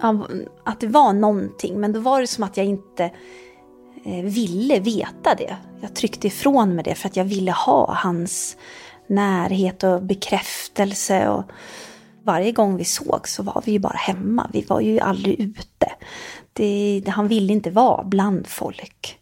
Ja, 0.00 0.26
att 0.64 0.80
det 0.80 0.86
var 0.86 1.12
någonting, 1.12 1.80
men 1.80 1.92
då 1.92 2.00
var 2.00 2.20
det 2.20 2.26
som 2.26 2.44
att 2.44 2.56
jag 2.56 2.66
inte 2.66 3.04
eh, 4.04 4.24
ville 4.24 4.80
veta 4.80 5.34
det. 5.38 5.56
Jag 5.80 5.94
tryckte 5.94 6.26
ifrån 6.26 6.74
mig 6.74 6.84
det 6.84 6.94
för 6.94 7.08
att 7.08 7.16
jag 7.16 7.24
ville 7.24 7.52
ha 7.52 7.94
hans 7.94 8.56
närhet 9.06 9.82
och 9.82 10.02
bekräftelse. 10.02 11.28
Och 11.28 11.44
varje 12.22 12.52
gång 12.52 12.76
vi 12.76 12.84
såg 12.84 13.28
så 13.28 13.42
var 13.42 13.62
vi 13.66 13.72
ju 13.72 13.78
bara 13.78 13.96
hemma. 13.96 14.50
Vi 14.52 14.62
var 14.62 14.80
ju 14.80 15.00
aldrig 15.00 15.40
ute. 15.40 15.92
Det, 16.52 17.02
han 17.08 17.28
ville 17.28 17.52
inte 17.52 17.70
vara 17.70 18.04
bland 18.04 18.46
folk. 18.46 19.15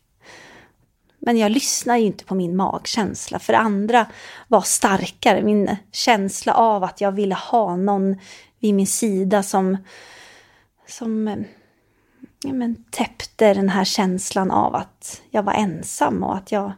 Men 1.27 1.39
jag 1.39 1.53
lyssnar 1.53 1.97
ju 1.97 2.05
inte 2.05 2.25
på 2.25 2.35
min 2.35 2.57
magkänsla, 2.57 3.39
för 3.39 3.53
andra 3.53 4.07
var 4.49 4.61
starkare. 4.61 5.43
Min 5.43 5.77
känsla 5.93 6.55
av 6.55 6.85
att 6.85 7.01
jag 7.01 7.13
ville 7.13 7.35
ha 7.35 7.77
någon 7.77 8.17
vid 8.61 8.75
min 8.75 8.87
sida 8.87 9.43
som, 9.43 9.77
som 10.87 11.29
eh, 11.29 11.37
ja, 12.45 12.53
men, 12.53 12.85
täppte 12.91 13.55
den 13.55 13.69
här 13.69 13.85
känslan 13.85 14.51
av 14.51 14.75
att 14.75 15.23
jag 15.31 15.43
var 15.43 15.53
ensam 15.53 16.23
och 16.23 16.37
att 16.37 16.53
jag... 16.53 16.73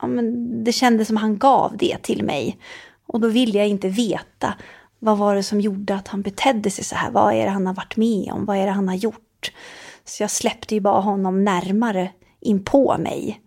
Ja, 0.00 0.06
men, 0.06 0.64
det 0.64 0.72
kändes 0.72 1.08
som 1.08 1.16
han 1.16 1.38
gav 1.38 1.76
det 1.76 2.02
till 2.02 2.24
mig. 2.24 2.58
Och 3.06 3.20
då 3.20 3.28
ville 3.28 3.58
jag 3.58 3.68
inte 3.68 3.88
veta 3.88 4.54
vad 4.98 5.18
var 5.18 5.34
det 5.34 5.42
som 5.42 5.60
gjorde 5.60 5.94
att 5.94 6.08
han 6.08 6.22
betedde 6.22 6.70
sig 6.70 6.84
så 6.84 6.94
här. 6.94 7.10
Vad 7.10 7.34
är 7.34 7.44
det 7.44 7.50
han 7.50 7.66
har 7.66 7.74
varit 7.74 7.96
med 7.96 8.32
om? 8.32 8.44
Vad 8.44 8.56
är 8.56 8.66
det 8.66 8.72
han 8.72 8.88
har 8.88 8.96
gjort? 8.96 9.52
Så 10.04 10.22
jag 10.22 10.30
släppte 10.30 10.74
ju 10.74 10.80
bara 10.80 11.00
honom 11.00 11.44
närmare 11.44 12.10
in 12.42 12.64
på 12.64 12.98
mig. 12.98 13.42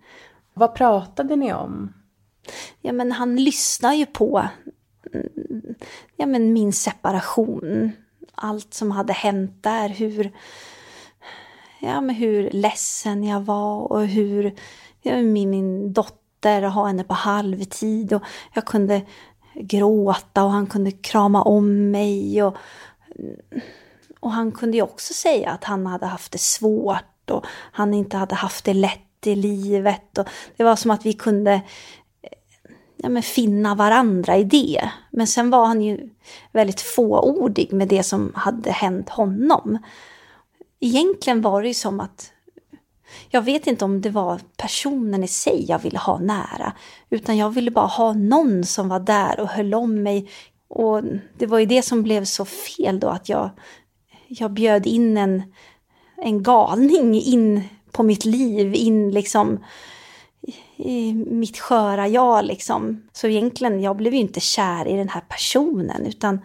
Vad 0.53 0.75
pratade 0.75 1.35
ni 1.35 1.53
om? 1.53 1.93
Ja, 2.81 2.93
men 2.93 3.11
han 3.11 3.35
lyssnar 3.35 3.93
ju 3.93 4.05
på 4.05 4.47
mm, 5.13 5.75
ja, 6.15 6.25
men 6.25 6.53
min 6.53 6.73
separation. 6.73 7.91
Allt 8.35 8.73
som 8.73 8.91
hade 8.91 9.13
hänt 9.13 9.63
där. 9.63 9.89
Hur, 9.89 10.31
ja, 11.79 12.01
men 12.01 12.15
hur 12.15 12.49
ledsen 12.51 13.23
jag 13.23 13.41
var 13.41 13.91
och 13.91 14.07
hur 14.07 14.55
ja, 15.01 15.21
min, 15.21 15.49
min 15.49 15.93
dotter, 15.93 16.61
ha 16.61 16.87
henne 16.87 17.03
på 17.03 17.13
halvtid. 17.13 18.13
Och 18.13 18.21
jag 18.53 18.65
kunde 18.65 19.01
gråta 19.53 20.43
och 20.43 20.51
han 20.51 20.67
kunde 20.67 20.91
krama 20.91 21.41
om 21.41 21.91
mig. 21.91 22.43
Och, 22.43 22.57
och 24.19 24.31
han 24.31 24.51
kunde 24.51 24.77
ju 24.77 24.83
också 24.83 25.13
säga 25.13 25.49
att 25.49 25.63
han 25.63 25.85
hade 25.85 26.05
haft 26.05 26.31
det 26.31 26.41
svårt 26.41 27.14
och 27.31 27.45
han 27.71 27.93
inte 27.93 28.17
hade 28.17 28.35
haft 28.35 28.65
det 28.65 28.73
lätt 28.73 29.27
i 29.27 29.35
livet. 29.35 30.17
Och 30.17 30.27
det 30.57 30.63
var 30.63 30.75
som 30.75 30.91
att 30.91 31.05
vi 31.05 31.13
kunde 31.13 31.53
eh, 31.53 31.61
ja, 32.97 33.09
men 33.09 33.23
finna 33.23 33.75
varandra 33.75 34.37
i 34.37 34.43
det. 34.43 34.89
Men 35.11 35.27
sen 35.27 35.49
var 35.49 35.65
han 35.65 35.81
ju 35.81 36.09
väldigt 36.51 36.81
fåordig 36.81 37.73
med 37.73 37.87
det 37.87 38.03
som 38.03 38.31
hade 38.35 38.71
hänt 38.71 39.09
honom. 39.09 39.77
Egentligen 40.79 41.41
var 41.41 41.61
det 41.61 41.67
ju 41.67 41.73
som 41.73 41.99
att 41.99 42.31
jag 43.29 43.41
vet 43.41 43.67
inte 43.67 43.85
om 43.85 44.01
det 44.01 44.09
var 44.09 44.39
personen 44.57 45.23
i 45.23 45.27
sig 45.27 45.65
jag 45.67 45.79
ville 45.79 45.99
ha 45.99 46.19
nära, 46.19 46.73
utan 47.09 47.37
jag 47.37 47.49
ville 47.49 47.71
bara 47.71 47.85
ha 47.85 48.13
någon 48.13 48.63
som 48.63 48.89
var 48.89 48.99
där 48.99 49.39
och 49.39 49.47
höll 49.47 49.73
om 49.73 50.03
mig. 50.03 50.29
Och 50.67 51.01
det 51.37 51.45
var 51.45 51.59
ju 51.59 51.65
det 51.65 51.81
som 51.81 52.03
blev 52.03 52.25
så 52.25 52.45
fel 52.45 52.99
då, 52.99 53.07
att 53.07 53.29
jag, 53.29 53.49
jag 54.27 54.51
bjöd 54.51 54.87
in 54.87 55.17
en, 55.17 55.43
en 56.17 56.43
galning 56.43 57.15
in 57.15 57.63
på 57.91 58.03
mitt 58.03 58.25
liv, 58.25 58.75
in 58.75 59.11
liksom 59.11 59.59
i 60.77 61.13
mitt 61.13 61.57
sköra 61.57 62.07
jag 62.07 62.45
liksom. 62.45 63.01
Så 63.13 63.27
egentligen, 63.27 63.81
jag 63.81 63.97
blev 63.97 64.13
ju 64.13 64.19
inte 64.19 64.39
kär 64.39 64.87
i 64.87 64.95
den 64.95 65.09
här 65.09 65.21
personen 65.21 66.05
utan 66.05 66.39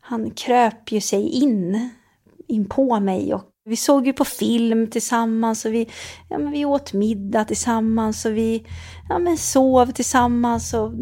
han 0.00 0.30
kröp 0.30 0.92
ju 0.92 1.00
sig 1.00 1.28
in, 1.28 1.90
in 2.46 2.68
på 2.68 3.00
mig 3.00 3.34
och 3.34 3.42
vi 3.64 3.76
såg 3.76 4.06
ju 4.06 4.12
på 4.12 4.24
film 4.24 4.90
tillsammans 4.90 5.64
och 5.64 5.74
vi, 5.74 5.88
ja, 6.28 6.38
men 6.38 6.50
vi 6.50 6.64
åt 6.64 6.92
middag 6.92 7.44
tillsammans 7.44 8.24
och 8.24 8.36
vi 8.36 8.66
ja, 9.08 9.18
men 9.18 9.38
sov 9.38 9.86
tillsammans 9.86 10.74
och 10.74 10.92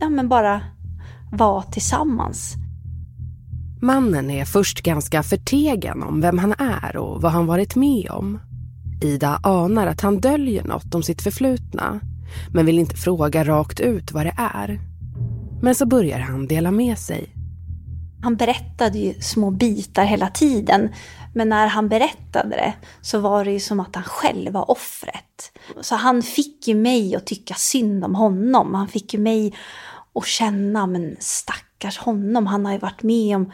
ja, 0.00 0.08
men 0.08 0.28
bara 0.28 0.60
var 1.32 1.62
tillsammans. 1.62 2.54
Mannen 3.80 4.30
är 4.30 4.44
först 4.44 4.82
ganska 4.82 5.22
förtegen 5.22 6.02
om 6.02 6.20
vem 6.20 6.38
han 6.38 6.54
är 6.58 6.96
och 6.96 7.22
vad 7.22 7.32
han 7.32 7.46
varit 7.46 7.76
med 7.76 8.10
om. 8.10 8.40
Ida 9.02 9.40
anar 9.42 9.86
att 9.86 10.00
han 10.00 10.20
döljer 10.20 10.64
något 10.64 10.94
om 10.94 11.02
sitt 11.02 11.22
förflutna 11.22 12.00
men 12.52 12.66
vill 12.66 12.78
inte 12.78 12.96
fråga 12.96 13.44
rakt 13.44 13.80
ut 13.80 14.12
vad 14.12 14.26
det 14.26 14.34
är. 14.36 14.80
Men 15.62 15.74
så 15.74 15.86
börjar 15.86 16.18
han 16.18 16.46
dela 16.46 16.70
med 16.70 16.98
sig. 16.98 17.32
Han 18.22 18.36
berättade 18.36 18.98
ju 18.98 19.14
små 19.20 19.50
bitar 19.50 20.04
hela 20.04 20.28
tiden. 20.28 20.88
Men 21.34 21.48
när 21.48 21.66
han 21.66 21.88
berättade 21.88 22.48
det 22.48 22.74
så 23.00 23.18
var 23.18 23.44
det 23.44 23.52
ju 23.52 23.60
som 23.60 23.80
att 23.80 23.94
han 23.94 24.04
själv 24.04 24.52
var 24.52 24.70
offret. 24.70 25.52
Så 25.80 25.94
han 25.94 26.22
fick 26.22 26.68
ju 26.68 26.74
mig 26.74 27.16
att 27.16 27.26
tycka 27.26 27.54
synd 27.54 28.04
om 28.04 28.14
honom. 28.14 28.74
Han 28.74 28.88
fick 28.88 29.14
ju 29.14 29.20
mig 29.20 29.54
att 30.14 30.26
känna, 30.26 30.86
men 30.86 31.16
stack 31.20 31.65
stackars 31.76 31.98
honom. 31.98 32.46
Han 32.46 32.64
har 32.64 32.72
ju 32.72 32.78
varit 32.78 33.02
med 33.02 33.36
om 33.36 33.52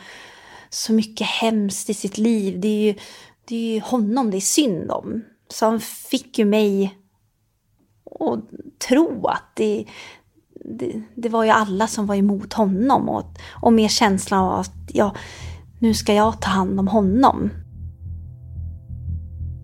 så 0.71 0.93
mycket 0.93 1.27
hemskt 1.27 1.91
i 1.91 1.95
sitt 1.95 2.19
liv. 2.19 2.61
Det 2.61 2.69
är 2.69 2.83
ju, 2.83 2.95
det 3.45 3.57
är 3.57 3.75
ju 3.75 3.81
honom 3.81 4.31
det 4.31 4.37
är 4.37 4.41
synd 4.41 4.91
om. 4.91 5.23
Så 5.49 5.67
han 5.67 5.81
fick 5.81 6.39
ju 6.39 6.45
mig 6.45 6.99
att 8.21 8.41
tro 8.89 9.27
att 9.27 9.57
det, 9.57 9.85
det, 10.79 11.03
det, 11.15 11.29
var 11.29 11.45
ju 11.45 11.51
alla 11.51 11.87
som 11.87 12.07
var 12.07 12.15
emot 12.15 12.53
honom. 12.53 13.09
Och, 13.09 13.25
och 13.63 13.73
med 13.73 13.91
känslan 13.91 14.45
av 14.45 14.61
att 14.61 14.75
ja, 14.89 15.15
nu 15.79 15.95
ska 15.95 16.15
jag 16.15 16.41
ta 16.41 16.51
hand 16.51 16.81
om 16.81 16.89
honom. 16.89 17.51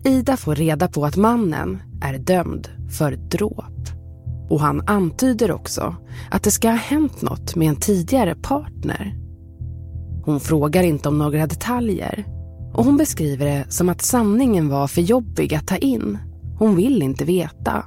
Ida 0.05 0.37
får 0.37 0.55
reda 0.55 0.87
på 0.87 1.05
att 1.05 1.15
mannen 1.15 1.81
är 2.01 2.17
dömd 2.17 2.67
för 2.97 3.11
dråp. 3.11 3.98
Och 4.49 4.59
han 4.59 4.83
antyder 4.87 5.51
också 5.51 5.95
att 6.31 6.43
det 6.43 6.51
ska 6.51 6.69
ha 6.69 6.77
hänt 6.77 7.21
något 7.21 7.55
med 7.55 7.69
en 7.69 7.75
tidigare 7.75 8.35
partner. 8.35 9.15
Hon 10.25 10.39
frågar 10.39 10.83
inte 10.83 11.09
om 11.09 11.17
några 11.17 11.47
detaljer 11.47 12.25
och 12.73 12.85
hon 12.85 12.97
beskriver 12.97 13.45
det 13.45 13.71
som 13.71 13.89
att 13.89 14.01
sanningen 14.01 14.69
var 14.69 14.87
för 14.87 15.01
jobbig 15.01 15.53
att 15.53 15.67
ta 15.67 15.77
in. 15.77 16.17
Hon 16.59 16.75
vill 16.75 17.01
inte 17.01 17.25
veta. 17.25 17.85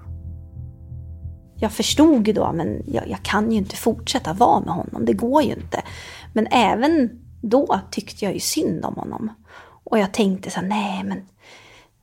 Jag 1.57 1.73
förstod 1.73 2.27
ju 2.27 2.33
då, 2.33 2.53
men 2.53 2.83
jag, 2.87 3.09
jag 3.09 3.23
kan 3.23 3.53
ju 3.53 3.59
inte 3.59 3.77
fortsätta 3.77 4.33
vara 4.33 4.61
med 4.61 4.75
honom. 4.75 5.05
Det 5.05 5.13
går 5.13 5.43
ju 5.43 5.49
inte. 5.49 5.83
Men 6.33 6.47
även 6.51 7.11
då 7.43 7.81
tyckte 7.91 8.25
jag 8.25 8.35
ju 8.35 8.41
synd 8.41 8.85
om 8.85 8.95
honom. 8.95 9.31
Och 9.85 9.99
jag 9.99 10.15
tänkte 10.15 10.51
så 10.51 10.61
här, 10.61 10.67
nej 10.67 11.05
men 11.05 11.19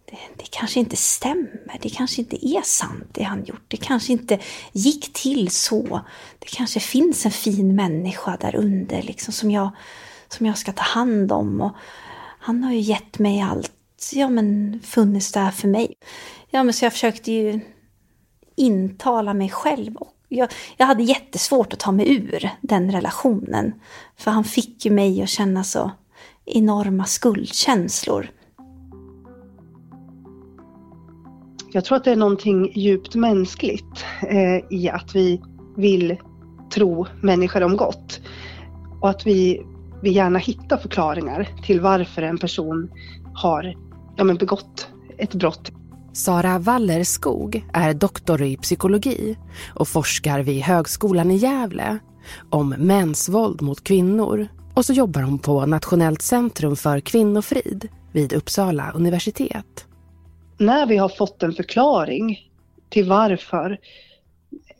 det, 0.10 0.18
det, 0.38 0.50
kanske 0.52 0.80
inte 0.80 0.96
stämmer. 0.96 1.80
Det 1.82 1.90
kanske 1.90 2.22
inte 2.22 2.48
är 2.48 2.62
sant 2.62 3.08
det 3.12 3.24
han 3.24 3.46
gjort. 3.46 3.66
Det 3.68 3.78
kanske 3.78 4.12
inte 4.12 4.40
gick 4.72 5.14
till 5.14 5.50
så. 5.50 6.02
Det 6.40 6.50
kanske 6.50 6.80
finns 6.80 7.26
en 7.26 7.32
fin 7.32 7.76
människa 7.76 8.38
där 8.42 8.56
under 8.56 9.02
liksom, 9.02 9.34
som, 9.34 9.52
jag, 9.52 9.70
som 10.28 10.46
jag 10.46 10.58
ska 10.58 10.72
ta 10.72 10.84
hand 10.84 11.32
om. 11.32 11.62
Och 11.62 11.72
han 12.40 12.64
har 12.64 12.72
ju 12.72 12.80
gett 12.80 13.20
mig 13.20 13.42
allt, 13.42 13.72
ja 14.14 14.30
men 14.30 14.80
funnits 14.84 15.32
där 15.32 15.52
för 15.52 15.68
mig. 15.68 15.94
Ja 16.50 16.64
men 16.64 16.74
så 16.74 16.86
jag 16.86 16.94
försökte 16.94 17.32
ju 17.32 17.60
intala 18.56 19.34
mig 19.34 19.50
själv. 19.50 19.96
Jag, 20.28 20.50
jag 20.78 20.86
hade 20.86 21.04
jättesvårt 21.04 21.74
att 21.74 21.80
ta 21.80 21.92
mig 21.92 22.16
ur 22.16 22.50
den 22.62 22.92
relationen. 22.92 23.74
För 24.18 24.32
han 24.32 24.44
fick 24.44 24.86
ju 24.86 24.92
mig 24.92 25.22
att 25.22 25.30
känna 25.30 25.64
så 25.64 25.92
enorma 26.46 27.06
skuldkänslor. 27.06 28.32
Jag 31.72 31.86
tror 31.86 31.98
att 31.98 32.04
det 32.04 32.12
är 32.12 32.16
någonting 32.16 32.72
djupt 32.76 33.16
mänskligt 33.16 34.06
eh, 34.22 34.78
i 34.78 34.90
att 34.90 35.16
vi 35.16 35.42
vill 35.78 36.18
tro 36.74 37.06
människor 37.22 37.64
om 37.64 37.78
gott. 37.78 38.22
Och 39.02 39.10
att 39.10 39.28
vi, 39.28 39.66
vi 40.02 40.12
gärna 40.12 40.40
hittar 40.40 40.78
förklaringar 40.78 41.50
till 41.66 41.82
varför 41.82 42.22
en 42.22 42.38
person 42.38 42.90
har 43.34 43.76
ja, 44.18 44.24
men 44.24 44.36
begått 44.36 44.88
ett 45.18 45.34
brott. 45.34 45.72
Sara 46.14 46.60
Wallerskog 46.60 47.66
är 47.74 47.94
doktor 47.94 48.42
i 48.42 48.58
psykologi 48.58 49.38
och 49.76 49.88
forskar 49.88 50.40
vid 50.40 50.62
Högskolan 50.62 51.32
i 51.32 51.36
Gävle 51.36 52.00
om 52.50 52.70
mäns 52.70 53.30
våld 53.30 53.62
mot 53.62 53.84
kvinnor. 53.84 54.48
Och 54.74 54.86
så 54.86 54.94
jobbar 54.94 55.22
hon 55.22 55.40
på 55.40 55.66
Nationellt 55.66 56.22
centrum 56.22 56.76
för 56.76 57.00
kvinnofrid 57.00 57.88
vid 58.12 58.34
Uppsala 58.34 58.92
universitet. 58.92 59.89
När 60.60 60.86
vi 60.86 60.98
har 60.98 61.10
fått 61.10 61.44
en 61.44 61.54
förklaring 61.54 62.50
till 62.90 63.10
varför 63.10 63.80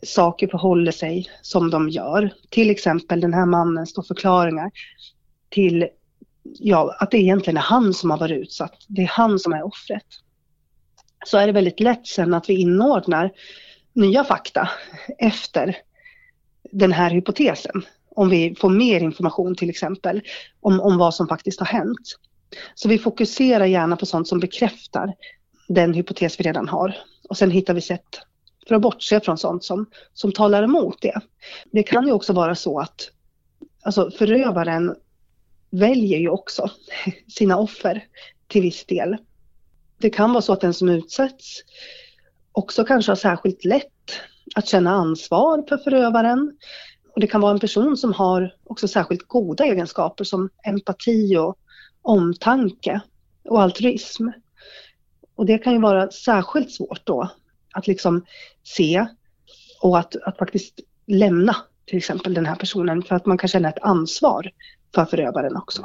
saker 0.02 0.48
förhåller 0.48 0.92
sig 0.92 1.26
som 1.42 1.70
de 1.70 1.88
gör, 1.88 2.34
till 2.50 2.70
exempel 2.70 3.20
den 3.20 3.34
här 3.34 3.46
mannens 3.46 3.94
förklaringar 4.08 4.70
till 5.48 5.88
ja, 6.42 6.96
att 6.98 7.10
det 7.10 7.18
egentligen 7.18 7.56
är 7.56 7.60
han 7.60 7.94
som 7.94 8.10
har 8.10 8.18
varit 8.18 8.42
utsatt, 8.42 8.74
det 8.88 9.02
är 9.02 9.06
han 9.06 9.38
som 9.38 9.52
är 9.52 9.66
offret 9.66 10.06
så 11.26 11.38
är 11.38 11.46
det 11.46 11.52
väldigt 11.52 11.80
lätt 11.80 12.06
sen 12.06 12.34
att 12.34 12.50
vi 12.50 12.60
inordnar 12.60 13.30
nya 13.92 14.24
fakta 14.24 14.70
efter 15.18 15.76
den 16.72 16.92
här 16.92 17.10
hypotesen. 17.10 17.82
Om 18.16 18.28
vi 18.28 18.54
får 18.54 18.70
mer 18.70 19.00
information 19.00 19.54
till 19.54 19.70
exempel 19.70 20.22
om, 20.60 20.80
om 20.80 20.98
vad 20.98 21.14
som 21.14 21.28
faktiskt 21.28 21.60
har 21.60 21.66
hänt. 21.66 22.18
Så 22.74 22.88
vi 22.88 22.98
fokuserar 22.98 23.66
gärna 23.66 23.96
på 23.96 24.06
sånt 24.06 24.28
som 24.28 24.40
bekräftar 24.40 25.14
den 25.74 25.94
hypotes 25.94 26.40
vi 26.40 26.44
redan 26.44 26.68
har. 26.68 26.96
Och 27.28 27.36
sen 27.36 27.50
hittar 27.50 27.74
vi 27.74 27.80
sätt 27.80 28.20
för 28.68 28.74
att 28.74 28.82
bortse 28.82 29.20
från 29.20 29.38
sånt 29.38 29.64
som, 29.64 29.86
som 30.14 30.32
talar 30.32 30.62
emot 30.62 30.96
det. 31.00 31.20
Det 31.72 31.82
kan 31.82 32.06
ju 32.06 32.12
också 32.12 32.32
vara 32.32 32.54
så 32.54 32.78
att 32.78 33.10
alltså 33.82 34.10
förövaren 34.10 34.96
väljer 35.70 36.18
ju 36.18 36.28
också 36.28 36.70
sina 37.28 37.58
offer 37.58 38.04
till 38.46 38.62
viss 38.62 38.84
del. 38.84 39.16
Det 39.98 40.10
kan 40.10 40.32
vara 40.32 40.42
så 40.42 40.52
att 40.52 40.60
den 40.60 40.74
som 40.74 40.88
utsätts 40.88 41.62
också 42.52 42.84
kanske 42.84 43.10
har 43.10 43.16
särskilt 43.16 43.64
lätt 43.64 44.12
att 44.54 44.68
känna 44.68 44.90
ansvar 44.90 45.64
för 45.68 45.76
förövaren. 45.76 46.58
Och 47.14 47.20
det 47.20 47.26
kan 47.26 47.40
vara 47.40 47.52
en 47.52 47.60
person 47.60 47.96
som 47.96 48.12
har 48.12 48.54
också 48.64 48.88
särskilt 48.88 49.28
goda 49.28 49.64
egenskaper 49.64 50.24
som 50.24 50.50
empati 50.66 51.36
och 51.36 51.58
omtanke 52.02 53.00
och 53.44 53.62
altruism. 53.62 54.28
Och 55.40 55.46
det 55.46 55.58
kan 55.58 55.72
ju 55.72 55.78
vara 55.78 56.10
särskilt 56.10 56.70
svårt 56.70 57.00
då 57.04 57.30
att 57.72 57.86
liksom 57.86 58.24
se 58.62 59.06
och 59.82 59.98
att, 59.98 60.16
att 60.16 60.38
faktiskt 60.38 60.80
lämna 61.06 61.56
till 61.86 61.98
exempel 61.98 62.34
den 62.34 62.46
här 62.46 62.54
personen 62.54 63.02
för 63.02 63.14
att 63.14 63.26
man 63.26 63.38
kan 63.38 63.48
känna 63.48 63.68
ett 63.68 63.82
ansvar 63.82 64.50
för 64.94 65.04
förövaren 65.04 65.56
också. 65.56 65.82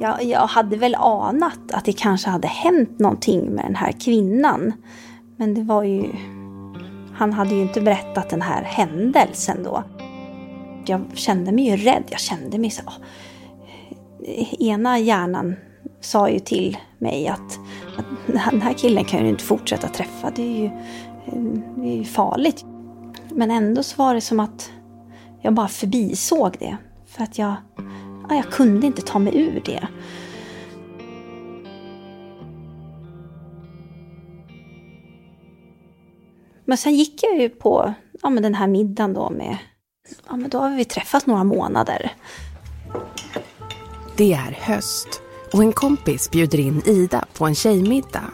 Jag, 0.00 0.24
jag 0.24 0.46
hade 0.46 0.76
väl 0.76 0.94
anat 0.94 1.72
att 1.72 1.84
det 1.84 1.92
kanske 1.92 2.30
hade 2.30 2.48
hänt 2.48 2.98
någonting 2.98 3.44
med 3.44 3.64
den 3.64 3.76
här 3.76 3.92
kvinnan. 3.92 4.72
Men 5.36 5.54
det 5.54 5.62
var 5.62 5.82
ju... 5.82 6.12
Han 7.14 7.32
hade 7.32 7.54
ju 7.54 7.62
inte 7.62 7.80
berättat 7.80 8.30
den 8.30 8.42
här 8.42 8.62
händelsen 8.62 9.62
då. 9.62 9.84
Jag 10.86 11.04
kände 11.14 11.52
mig 11.52 11.64
ju 11.64 11.76
rädd. 11.76 12.04
Jag 12.10 12.20
kände 12.20 12.58
mig 12.58 12.70
så... 12.70 12.82
Ena 14.58 14.98
hjärnan 14.98 15.56
sa 16.00 16.28
ju 16.28 16.38
till 16.38 16.76
mig 16.98 17.28
att, 17.28 17.58
att 17.96 18.04
den 18.26 18.62
här 18.62 18.72
killen 18.72 19.04
kan 19.04 19.22
ju 19.22 19.28
inte 19.28 19.44
fortsätta 19.44 19.88
träffa. 19.88 20.30
Det 20.36 20.42
är 20.42 20.58
ju, 20.58 20.64
eh, 20.64 21.42
det 21.76 21.88
är 21.88 21.96
ju 21.96 22.04
farligt. 22.04 22.64
Men 23.30 23.50
ändå 23.50 23.82
så 23.82 24.02
var 24.02 24.14
det 24.14 24.20
som 24.20 24.40
att 24.40 24.70
jag 25.42 25.54
bara 25.54 25.68
förbisåg 25.68 26.56
det. 26.58 26.76
För 27.06 27.22
att 27.22 27.38
jag 27.38 27.56
jag 28.28 28.50
kunde 28.50 28.86
inte 28.86 29.02
ta 29.02 29.18
mig 29.18 29.36
ur 29.36 29.62
det. 29.64 29.88
Men 36.64 36.78
sen 36.78 36.94
gick 36.94 37.22
jag 37.22 37.40
ju 37.40 37.48
på 37.48 37.94
ja, 38.22 38.30
men 38.30 38.42
den 38.42 38.54
här 38.54 38.66
middagen 38.66 39.14
då 39.14 39.30
med... 39.30 39.56
Ja, 40.28 40.36
men 40.36 40.50
då 40.50 40.58
har 40.58 40.76
vi 40.76 40.84
träffats 40.84 41.26
några 41.26 41.44
månader. 41.44 42.12
Det 44.18 44.32
är 44.32 44.52
höst 44.52 45.22
och 45.52 45.62
en 45.62 45.72
kompis 45.72 46.30
bjuder 46.30 46.60
in 46.60 46.82
Ida 46.86 47.24
på 47.34 47.46
en 47.46 47.54
tjejmiddag. 47.54 48.24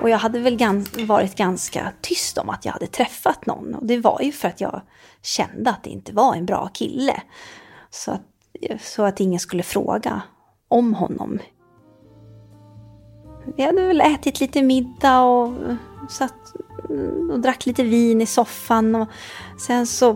Och 0.00 0.10
jag 0.10 0.18
hade 0.18 0.40
väl 0.40 0.56
gans 0.56 0.98
varit 0.98 1.36
ganska 1.36 1.92
tyst 2.00 2.38
om 2.38 2.50
att 2.50 2.64
jag 2.64 2.72
hade 2.72 2.86
träffat 2.86 3.46
någon. 3.46 3.74
Och 3.74 3.86
det 3.86 3.98
var 3.98 4.20
ju 4.22 4.32
för 4.32 4.48
att 4.48 4.60
jag 4.60 4.82
kände 5.22 5.70
att 5.70 5.84
det 5.84 5.90
inte 5.90 6.12
var 6.12 6.34
en 6.34 6.46
bra 6.46 6.70
kille. 6.74 7.22
Så 7.90 8.10
att, 8.10 8.22
så 8.80 9.02
att 9.02 9.20
ingen 9.20 9.40
skulle 9.40 9.62
fråga 9.62 10.22
om 10.68 10.94
honom. 10.94 11.38
Vi 13.56 13.62
hade 13.62 13.86
väl 13.86 14.00
ätit 14.00 14.40
lite 14.40 14.62
middag 14.62 15.22
och 15.22 15.52
satt 16.08 16.54
och 17.32 17.40
drack 17.40 17.66
lite 17.66 17.82
vin 17.82 18.20
i 18.20 18.26
soffan. 18.26 18.94
Och 18.94 19.08
sen 19.60 19.86
så 19.86 20.06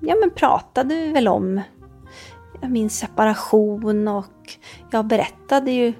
ja, 0.00 0.16
men 0.20 0.30
pratade 0.30 0.94
vi 0.94 1.12
väl 1.12 1.28
om 1.28 1.60
min 2.68 2.90
separation 2.90 4.08
och 4.08 4.56
jag 4.90 5.06
berättade 5.06 5.70
ju 5.70 5.92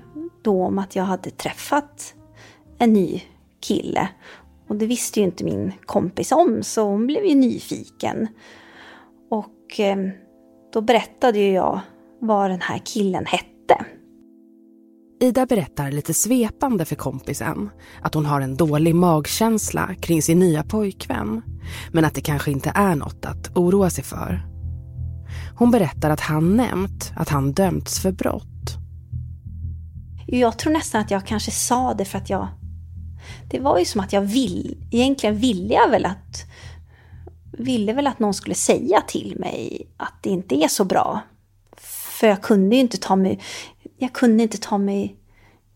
då 0.43 0.65
om 0.65 0.79
att 0.79 0.97
jag 0.97 1.05
hade 1.05 1.31
träffat 1.31 2.15
en 2.79 2.93
ny 2.93 3.23
kille. 3.61 4.09
Och 4.69 4.77
det 4.77 4.87
visste 4.87 5.21
ju 5.21 5.27
inte 5.27 5.45
min 5.45 5.73
kompis 5.87 6.33
om 6.33 6.63
så 6.63 6.83
hon 6.83 7.07
blev 7.07 7.25
ju 7.25 7.35
nyfiken. 7.35 8.29
Och 9.31 9.81
eh, 9.81 9.97
då 10.73 10.81
berättade 10.81 11.39
ju 11.39 11.53
jag 11.53 11.81
vad 12.21 12.51
den 12.51 12.61
här 12.61 12.79
killen 12.85 13.27
hette. 13.27 13.85
Ida 15.21 15.47
berättar 15.47 15.91
lite 15.91 16.15
svepande 16.15 16.85
för 16.85 16.97
kompisen 16.97 17.71
att 18.03 18.15
hon 18.15 18.27
har 18.27 18.41
en 18.41 18.57
dålig 18.57 18.95
magkänsla 18.95 19.95
kring 20.01 20.23
sin 20.23 20.39
nya 20.39 20.63
pojkvän. 20.63 21.43
Men 21.93 22.05
att 22.05 22.15
det 22.15 22.21
kanske 22.21 22.51
inte 22.51 22.73
är 22.75 22.95
något 22.95 23.25
att 23.25 23.57
oroa 23.57 23.91
sig 23.91 24.05
för. 24.05 24.52
Hon 25.57 25.71
berättar 25.71 26.11
att 26.11 26.21
han 26.21 26.57
nämnt 26.57 27.13
att 27.17 27.29
han 27.29 27.53
dömts 27.53 28.01
för 28.01 28.13
brott. 28.13 28.47
Jag 30.27 30.59
tror 30.59 30.73
nästan 30.73 31.01
att 31.01 31.11
jag 31.11 31.27
kanske 31.27 31.51
sa 31.51 31.95
det 31.95 32.05
för 32.05 32.19
att 32.19 32.31
jag... 32.31 32.49
Det 33.51 33.61
var 33.61 33.79
ju 33.79 33.85
som 33.85 34.01
att 34.01 34.13
jag 34.13 34.21
vill... 34.21 34.77
Egentligen 34.91 35.37
ville 35.37 35.75
jag 35.75 35.91
väl 35.91 36.07
att 36.07 36.47
ville 37.59 37.93
väl 37.93 38.07
att 38.07 38.19
någon 38.19 38.35
skulle 38.35 38.55
säga 38.55 39.01
till 39.01 39.37
mig 39.39 39.87
att 39.97 40.15
det 40.21 40.31
inte 40.31 40.55
är 40.55 40.69
så 40.69 40.85
bra. 40.85 41.21
För 42.19 42.27
jag 42.27 42.43
kunde 42.43 42.77
ju 42.77 42.81
inte 42.81 42.97
ta 42.97 43.17
mig, 43.17 43.41
jag 43.99 44.13
kunde 44.13 44.43
inte 44.43 44.59
ta 44.59 44.79
mig 44.79 45.17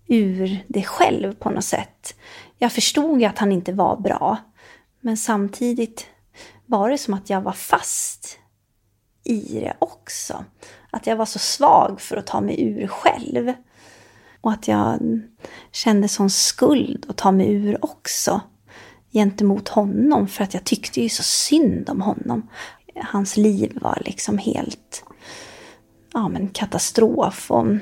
ur 0.06 0.64
det 0.68 0.82
själv 0.82 1.34
på 1.34 1.50
något 1.50 1.64
sätt. 1.64 2.14
Jag 2.58 2.72
förstod 2.72 3.20
ju 3.20 3.26
att 3.26 3.38
han 3.38 3.52
inte 3.52 3.72
var 3.72 3.96
bra. 3.96 4.36
Men 5.00 5.16
samtidigt 5.16 6.06
var 6.66 6.90
det 6.90 6.98
som 6.98 7.14
att 7.14 7.30
jag 7.30 7.40
var 7.40 7.52
fast 7.52 8.38
i 9.26 9.60
det 9.60 9.76
också. 9.78 10.44
Att 10.90 11.06
jag 11.06 11.16
var 11.16 11.26
så 11.26 11.38
svag 11.38 12.00
för 12.00 12.16
att 12.16 12.26
ta 12.26 12.40
mig 12.40 12.62
ur 12.62 12.86
själv. 12.86 13.52
Och 14.40 14.52
att 14.52 14.68
jag 14.68 14.98
kände 15.72 16.08
sån 16.08 16.30
skuld 16.30 17.06
att 17.08 17.16
ta 17.16 17.32
mig 17.32 17.54
ur 17.54 17.84
också 17.84 18.40
gentemot 19.12 19.68
honom 19.68 20.28
för 20.28 20.44
att 20.44 20.54
jag 20.54 20.64
tyckte 20.64 21.00
ju 21.00 21.08
så 21.08 21.22
synd 21.22 21.90
om 21.90 22.00
honom. 22.00 22.48
Hans 22.94 23.36
liv 23.36 23.78
var 23.82 24.02
liksom 24.04 24.38
helt 24.38 25.04
ja, 26.12 26.28
men 26.28 26.48
katastrof. 26.48 27.50
Om, 27.50 27.80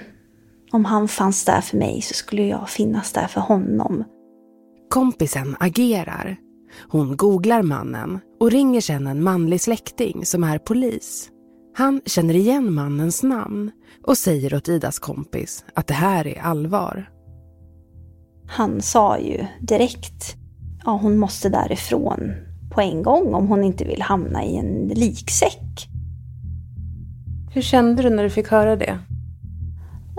om 0.70 0.84
han 0.84 1.08
fanns 1.08 1.44
där 1.44 1.60
för 1.60 1.76
mig 1.76 2.02
så 2.02 2.14
skulle 2.14 2.46
jag 2.46 2.68
finnas 2.68 3.12
där 3.12 3.26
för 3.26 3.40
honom. 3.40 4.04
Kompisen 4.90 5.56
agerar. 5.60 6.36
Hon 6.88 7.16
googlar 7.16 7.62
mannen 7.62 8.20
och 8.40 8.50
ringer 8.50 8.80
sedan 8.80 9.06
en 9.06 9.22
manlig 9.22 9.60
släkting 9.60 10.26
som 10.26 10.44
är 10.44 10.58
polis. 10.58 11.30
Han 11.76 12.00
känner 12.06 12.34
igen 12.34 12.74
mannens 12.74 13.22
namn 13.22 13.70
och 14.02 14.18
säger 14.18 14.54
åt 14.54 14.68
Idas 14.68 14.98
kompis 14.98 15.64
att 15.74 15.86
det 15.86 15.94
här 15.94 16.26
är 16.26 16.40
allvar. 16.40 17.10
Han 18.46 18.82
sa 18.82 19.18
ju 19.18 19.46
direkt 19.60 20.36
ja, 20.84 20.98
hon 21.02 21.18
måste 21.18 21.48
därifrån 21.48 22.32
på 22.70 22.80
en 22.80 23.02
gång 23.02 23.34
om 23.34 23.48
hon 23.48 23.64
inte 23.64 23.84
vill 23.84 24.02
hamna 24.02 24.44
i 24.44 24.56
en 24.56 24.88
liksäck. 24.88 25.88
Hur 27.54 27.62
kände 27.62 28.02
du 28.02 28.10
när 28.10 28.22
du 28.22 28.30
fick 28.30 28.48
höra 28.48 28.76
det? 28.76 28.98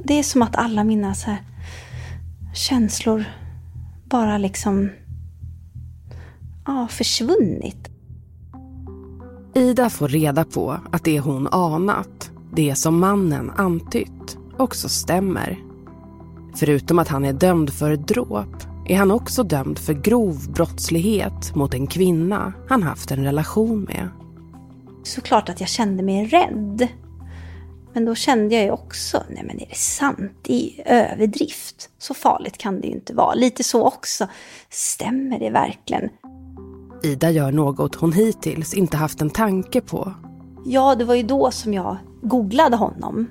Det 0.03 0.13
är 0.19 0.23
som 0.23 0.41
att 0.41 0.55
alla 0.55 0.83
mina 0.83 1.15
så 1.15 1.29
här 1.29 1.41
känslor 2.53 3.25
bara 4.05 4.37
liksom 4.37 4.89
ja, 6.65 6.87
försvunnit. 6.87 7.94
Ida 9.57 9.89
får 9.89 10.07
reda 10.07 10.45
på 10.45 10.79
att 10.91 11.03
det 11.03 11.19
hon 11.19 11.47
anat, 11.47 12.31
det 12.53 12.75
som 12.75 12.99
mannen 12.99 13.51
antytt, 13.55 14.37
också 14.57 14.89
stämmer. 14.89 15.59
Förutom 16.55 16.99
att 16.99 17.07
han 17.07 17.25
är 17.25 17.33
dömd 17.33 17.73
för 17.73 17.95
dråp 17.95 18.55
är 18.85 18.97
han 18.97 19.11
också 19.11 19.43
dömd 19.43 19.79
för 19.79 19.93
grov 19.93 20.51
brottslighet 20.51 21.55
mot 21.55 21.73
en 21.73 21.87
kvinna 21.87 22.53
han 22.69 22.83
haft 22.83 23.11
en 23.11 23.23
relation 23.23 23.81
med. 23.81 24.09
Såklart 25.03 25.49
att 25.49 25.59
jag 25.59 25.69
kände 25.69 26.03
mig 26.03 26.25
rädd. 26.25 26.87
Men 27.93 28.05
då 28.05 28.15
kände 28.15 28.55
jag 28.55 28.63
ju 28.63 28.71
också, 28.71 29.23
nej 29.29 29.43
men 29.47 29.61
är 29.61 29.67
det 29.69 29.75
sant? 29.75 30.31
Det 30.41 30.79
är 30.79 31.11
överdrift. 31.11 31.89
Så 31.97 32.13
farligt 32.13 32.57
kan 32.57 32.81
det 32.81 32.87
ju 32.87 32.93
inte 32.93 33.13
vara. 33.13 33.33
Lite 33.33 33.63
så 33.63 33.83
också. 33.83 34.27
Stämmer 34.69 35.39
det 35.39 35.49
verkligen? 35.49 36.09
Ida 37.03 37.31
gör 37.31 37.51
något 37.51 37.95
hon 37.95 38.13
hittills 38.13 38.73
inte 38.73 38.97
haft 38.97 39.21
en 39.21 39.29
tanke 39.29 39.81
på. 39.81 40.13
Ja, 40.65 40.95
det 40.95 41.03
var 41.05 41.15
ju 41.15 41.23
då 41.23 41.51
som 41.51 41.73
jag 41.73 41.97
googlade 42.21 42.75
honom. 42.75 43.27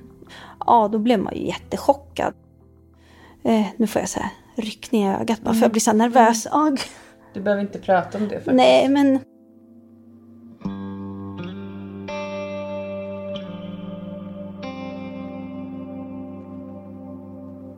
Ja, 0.65 0.87
då 0.91 0.99
blev 0.99 1.19
man 1.19 1.35
ju 1.35 1.47
jättechockad. 1.47 2.33
Eh, 3.43 3.65
nu 3.77 3.87
får 3.87 3.99
jag 4.01 4.09
så 4.09 4.19
här 4.19 4.29
ryckning 4.55 5.03
i 5.05 5.15
ögat 5.15 5.41
bara 5.41 5.53
för 5.53 5.61
jag 5.61 5.71
blir 5.71 5.81
så 5.81 5.93
nervös. 5.93 6.45
Oh, 6.45 6.69
Du 7.33 7.41
behöver 7.41 7.61
inte 7.61 7.79
prata 7.79 8.17
om 8.17 8.23
det 8.23 8.35
faktiskt. 8.35 8.55
nej, 8.55 8.89
men 8.89 9.19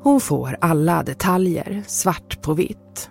Hon 0.04 0.20
får 0.22 0.58
alla 0.62 1.04
detaljer 1.04 1.84
svart 1.88 2.42
på 2.42 2.54
vitt. 2.54 3.10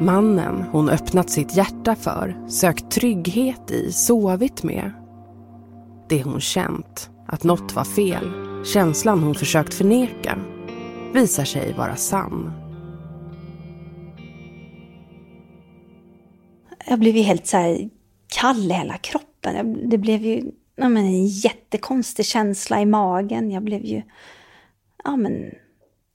Mannen 0.00 0.64
hon 0.72 0.88
öppnat 0.88 1.30
sitt 1.30 1.56
hjärta 1.56 1.96
för, 1.96 2.36
sökt 2.48 2.90
trygghet 2.90 3.70
i, 3.70 3.92
sovit 3.92 4.62
med. 4.62 4.92
Det 6.08 6.22
hon 6.22 6.40
känt, 6.40 7.10
att 7.26 7.44
något 7.44 7.74
var 7.74 7.84
fel, 7.84 8.30
känslan 8.64 9.22
hon 9.22 9.34
försökt 9.34 9.74
förneka, 9.74 10.38
visar 11.14 11.44
sig 11.44 11.74
vara 11.78 11.96
sann. 11.96 12.52
jag 16.90 16.98
blev 16.98 17.16
ju 17.16 17.22
helt 17.22 17.46
så 17.46 17.56
här 17.56 17.90
kall 18.26 18.70
i 18.70 18.74
hela 18.74 18.98
kroppen. 18.98 19.88
Det 19.90 19.98
blev 19.98 20.24
ju 20.24 20.50
ja, 20.76 20.88
men 20.88 21.04
en 21.04 21.26
jättekonstig 21.26 22.26
känsla 22.26 22.80
i 22.80 22.86
magen. 22.86 23.50
Jag 23.50 23.62
blev 23.62 23.84
ju 23.84 24.02
ja, 25.04 25.16
men, 25.16 25.50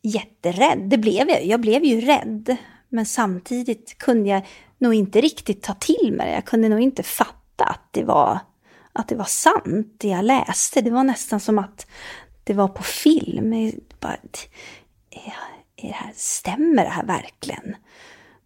jätterädd. 0.02 0.90
Det 0.90 0.98
blev 0.98 1.30
jag. 1.30 1.46
Jag 1.46 1.62
blev 1.62 1.84
ju 1.84 2.02
rädd. 2.02 2.56
Men 2.96 3.06
samtidigt 3.06 3.98
kunde 3.98 4.30
jag 4.30 4.48
nog 4.78 4.94
inte 4.94 5.22
riktigt 5.22 5.64
ta 5.64 5.74
till 5.74 6.14
mig 6.14 6.28
det. 6.28 6.34
Jag 6.34 6.46
kunde 6.46 6.70
nog 6.70 6.80
inte 6.80 7.04
fatta 7.04 7.64
att 7.64 7.88
det 7.92 8.04
var, 8.04 8.40
att 8.94 9.08
det 9.08 9.16
var 9.16 9.26
sant, 9.26 9.96
det 9.98 10.08
jag 10.08 10.26
läste. 10.26 10.82
Det 10.82 10.92
var 10.92 11.04
nästan 11.04 11.40
som 11.40 11.60
att 11.60 11.88
det 12.44 12.54
var 12.54 12.68
på 12.68 12.84
film. 12.84 13.72
Bara, 14.00 14.18
är 15.12 15.34
det 15.76 15.92
här, 15.92 16.14
stämmer 16.16 16.84
det 16.84 16.90
här 16.90 17.06
verkligen? 17.06 17.76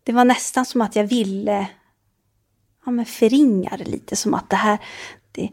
Det 0.03 0.11
var 0.11 0.25
nästan 0.25 0.65
som 0.65 0.81
att 0.81 0.95
jag 0.95 1.03
ville 1.03 1.67
ja, 2.85 2.91
men 2.91 3.05
förringa 3.05 3.77
det 3.77 3.85
lite. 3.85 4.15
Som 4.15 4.33
att 4.33 4.49
det 4.49 4.55
här, 4.55 4.77
det, 5.31 5.49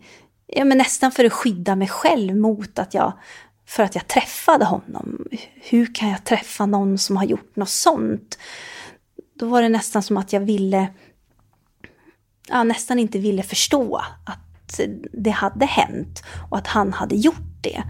ja, 0.46 0.64
men 0.64 0.78
nästan 0.78 1.12
för 1.12 1.24
att 1.24 1.32
skydda 1.32 1.76
mig 1.76 1.88
själv 1.88 2.36
mot 2.36 2.78
att 2.78 2.94
jag, 2.94 3.12
för 3.66 3.82
att 3.82 3.94
jag 3.94 4.08
träffade 4.08 4.64
honom. 4.64 5.28
Hur 5.54 5.94
kan 5.94 6.08
jag 6.08 6.24
träffa 6.24 6.66
någon 6.66 6.98
som 6.98 7.16
har 7.16 7.24
gjort 7.24 7.56
något 7.56 7.68
sånt? 7.68 8.38
Då 9.38 9.46
var 9.46 9.62
det 9.62 9.68
nästan 9.68 10.02
som 10.02 10.16
att 10.16 10.32
jag 10.32 10.40
ville, 10.40 10.88
ja, 12.48 12.64
nästan 12.64 12.98
inte 12.98 13.18
ville 13.18 13.42
förstå 13.42 13.96
att 14.24 14.80
det 15.12 15.30
hade 15.30 15.66
hänt 15.66 16.22
och 16.50 16.58
att 16.58 16.66
han 16.66 16.92
hade 16.92 17.16
gjort 17.16 17.62
det. 17.62 17.82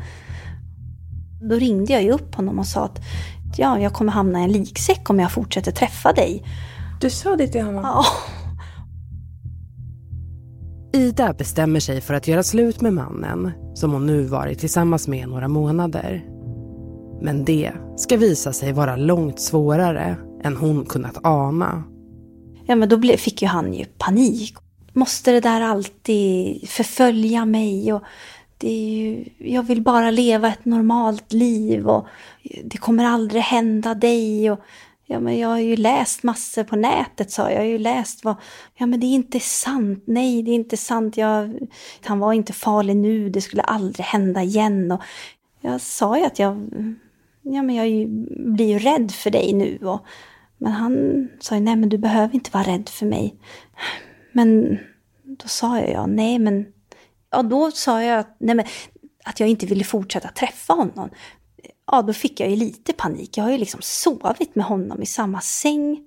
Då 1.43 1.55
ringde 1.55 1.93
jag 1.93 2.03
ju 2.03 2.11
upp 2.11 2.35
honom 2.35 2.59
och 2.59 2.67
sa 2.67 2.85
att 2.85 2.99
ja, 3.57 3.79
jag 3.79 3.93
kommer 3.93 4.13
hamna 4.13 4.41
i 4.41 4.45
en 4.45 4.53
liksäck 4.53 5.11
om 5.11 5.21
jag 5.21 5.33
fortsätter 5.33 5.73
träffa 5.73 6.13
dig. 6.13 6.43
Du 7.01 7.11
sa 7.11 7.37
det 7.37 7.49
till 7.49 7.63
honom? 7.63 7.83
Ja, 7.85 8.05
Ida 10.93 11.33
bestämmer 11.33 11.81
sig 11.81 12.01
för 12.01 12.15
att 12.15 12.29
göra 12.29 12.43
slut 12.43 12.81
med 12.81 12.93
mannen 12.93 13.53
som 13.75 13.93
hon 13.93 14.07
nu 14.07 14.23
varit 14.23 14.59
tillsammans 14.59 15.09
med 15.09 15.29
några 15.29 15.49
månader. 15.49 16.25
Men 17.23 17.45
det 17.45 17.73
ska 17.97 18.17
visa 18.17 18.53
sig 18.53 18.73
vara 18.73 18.97
långt 18.97 19.41
svårare 19.41 20.17
än 20.47 20.57
hon 20.57 20.85
kunnat 20.85 21.27
ana. 21.27 21.83
Ja, 22.67 22.75
men 22.75 22.89
då 22.89 23.01
fick 23.17 23.43
ju 23.43 23.49
han 23.49 23.75
ju 23.75 23.85
panik. 23.85 24.55
Måste 24.93 25.33
det 25.33 25.41
där 25.41 25.61
alltid 25.61 26.69
förfölja 26.69 27.45
mig? 27.45 27.93
Och 27.93 28.03
det 28.59 28.69
är 28.69 28.97
ju, 28.97 29.25
jag 29.39 29.63
vill 29.63 29.83
bara 29.83 30.11
leva 30.11 30.49
ett 30.49 30.65
normalt 30.65 31.33
liv 31.33 31.87
och 31.87 32.07
det 32.65 32.79
kommer 32.79 33.05
aldrig 33.05 33.43
hända 33.43 33.95
dig. 33.95 34.51
Och, 34.51 34.61
ja, 35.07 35.21
men 35.21 35.39
jag 35.39 35.49
har 35.49 35.59
ju 35.59 35.77
läst 35.77 36.23
massor 36.23 36.65
på 36.65 36.77
nätet, 36.77 37.31
sa 37.31 37.43
jag. 37.43 37.53
Jag 37.53 37.59
har 37.59 37.67
ju 37.67 37.79
läst 37.79 38.25
vad... 38.25 38.37
Ja, 38.77 38.87
men 38.87 39.01
det 39.01 39.07
är 39.07 39.15
inte 39.15 39.41
sant. 39.41 40.05
Nej, 40.07 40.43
det 40.43 40.51
är 40.51 40.55
inte 40.55 40.77
sant. 40.77 41.17
Jag, 41.17 41.59
han 42.05 42.19
var 42.19 42.33
inte 42.33 42.53
farlig 42.53 42.97
nu. 42.97 43.31
Det 43.31 43.41
skulle 43.41 43.63
aldrig 43.63 44.07
hända 44.07 44.43
igen. 44.43 44.93
Och 44.93 45.01
jag 45.61 45.81
sa 45.81 46.19
ju 46.19 46.25
att 46.25 46.39
jag... 46.39 46.69
Ja, 47.43 47.63
men 47.63 47.75
jag 47.75 48.09
blir 48.55 48.67
ju 48.67 48.79
rädd 48.79 49.11
för 49.13 49.31
dig 49.31 49.53
nu. 49.53 49.79
Och, 49.83 50.01
men 50.59 50.73
han 50.73 51.29
sa 51.41 51.55
ju, 51.55 51.61
nej 51.61 51.77
men 51.77 51.89
du 51.89 51.99
behöver 51.99 52.35
inte 52.35 52.51
vara 52.53 52.65
rädd 52.65 52.89
för 52.89 53.07
mig. 53.07 53.35
Men 54.33 54.79
då 55.25 55.49
sa 55.49 55.81
jag, 55.81 55.91
ja, 55.91 56.07
nej 56.07 56.39
men... 56.39 56.67
Ja, 57.31 57.43
då 57.43 57.71
sa 57.71 58.03
jag 58.03 58.19
att, 58.19 58.37
nej, 58.39 58.55
men, 58.55 58.65
att 59.25 59.41
jag 59.41 59.49
inte 59.49 59.67
ville 59.67 59.85
fortsätta 59.85 60.29
träffa 60.29 60.73
honom. 60.73 61.11
Ja, 61.93 62.03
då 62.03 62.13
fick 62.13 62.41
jag 62.41 62.51
ju 62.51 62.57
lite 62.57 62.93
panik. 62.93 63.37
Jag 63.39 63.45
har 63.45 63.51
ju 63.51 63.59
liksom 63.59 63.81
sovit 63.83 64.55
med 64.55 64.65
honom 64.65 65.03
i 65.03 65.07
samma 65.07 65.41
säng. 65.41 65.99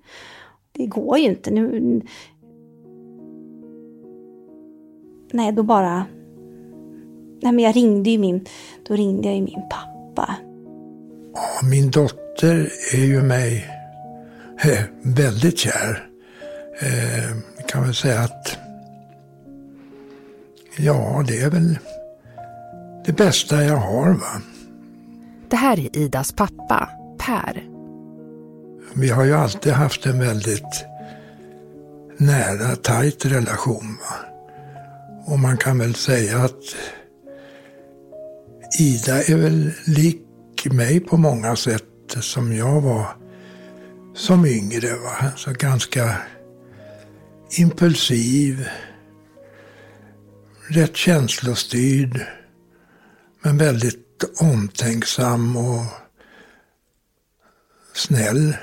Det 0.72 0.86
går 0.86 1.18
ju 1.18 1.26
inte. 1.26 1.52
Nu... 1.52 2.02
Nej, 5.32 5.52
då 5.52 5.64
bara... 5.64 6.06
Nej, 7.42 7.52
men 7.52 7.60
jag 7.60 7.76
ringde 7.76 8.10
ju 8.10 8.18
min... 8.18 8.46
Då 8.88 8.96
ringde 8.96 9.28
jag 9.28 9.36
ju 9.36 9.42
min 9.42 9.62
pappa. 9.70 10.36
Ja, 11.34 11.68
min 11.70 11.92
dotter 11.92 12.72
är 12.96 13.06
ju 13.06 13.22
mig 13.22 13.79
väldigt 15.02 15.60
kär. 15.60 16.10
Eh, 16.82 17.36
kan 17.68 17.84
väl 17.84 17.96
säga 17.96 18.20
att 18.20 18.58
ja, 20.78 21.24
det 21.28 21.42
är 21.42 21.50
väl 21.50 21.80
det 23.06 23.14
bästa 23.14 23.64
jag 23.64 23.78
har. 23.78 24.14
va. 24.14 24.42
Det 25.50 25.56
här 25.56 25.80
är 25.80 25.98
Idas 25.98 26.32
pappa, 26.32 26.90
Per. 27.20 27.64
Vi 28.94 29.10
har 29.10 29.24
ju 29.24 29.34
alltid 29.34 29.74
haft 29.74 30.06
en 30.06 30.20
väldigt 30.20 30.86
nära, 32.18 32.76
tajt 32.76 33.26
relation. 33.26 33.98
Va? 34.02 34.16
Och 35.26 35.40
man 35.40 35.58
kan 35.58 35.80
väl 35.80 35.96
säga 35.96 36.38
att 36.38 36.76
Ida 38.80 39.24
är 39.24 39.36
väl 39.36 39.72
lik 39.86 40.66
mig 40.72 41.00
på 41.00 41.18
många 41.18 41.56
sätt 41.56 41.84
som 42.20 42.56
jag 42.56 42.82
var 42.82 43.19
som 44.16 44.46
yngre. 44.46 44.96
Va? 44.96 45.32
Så 45.36 45.54
ganska 45.54 46.18
impulsiv, 47.58 48.68
rätt 50.68 50.96
känslostyrd, 50.96 52.26
men 53.42 53.58
väldigt 53.58 54.24
omtänksam 54.42 55.58
och 55.58 55.86
snäll. 57.94 58.58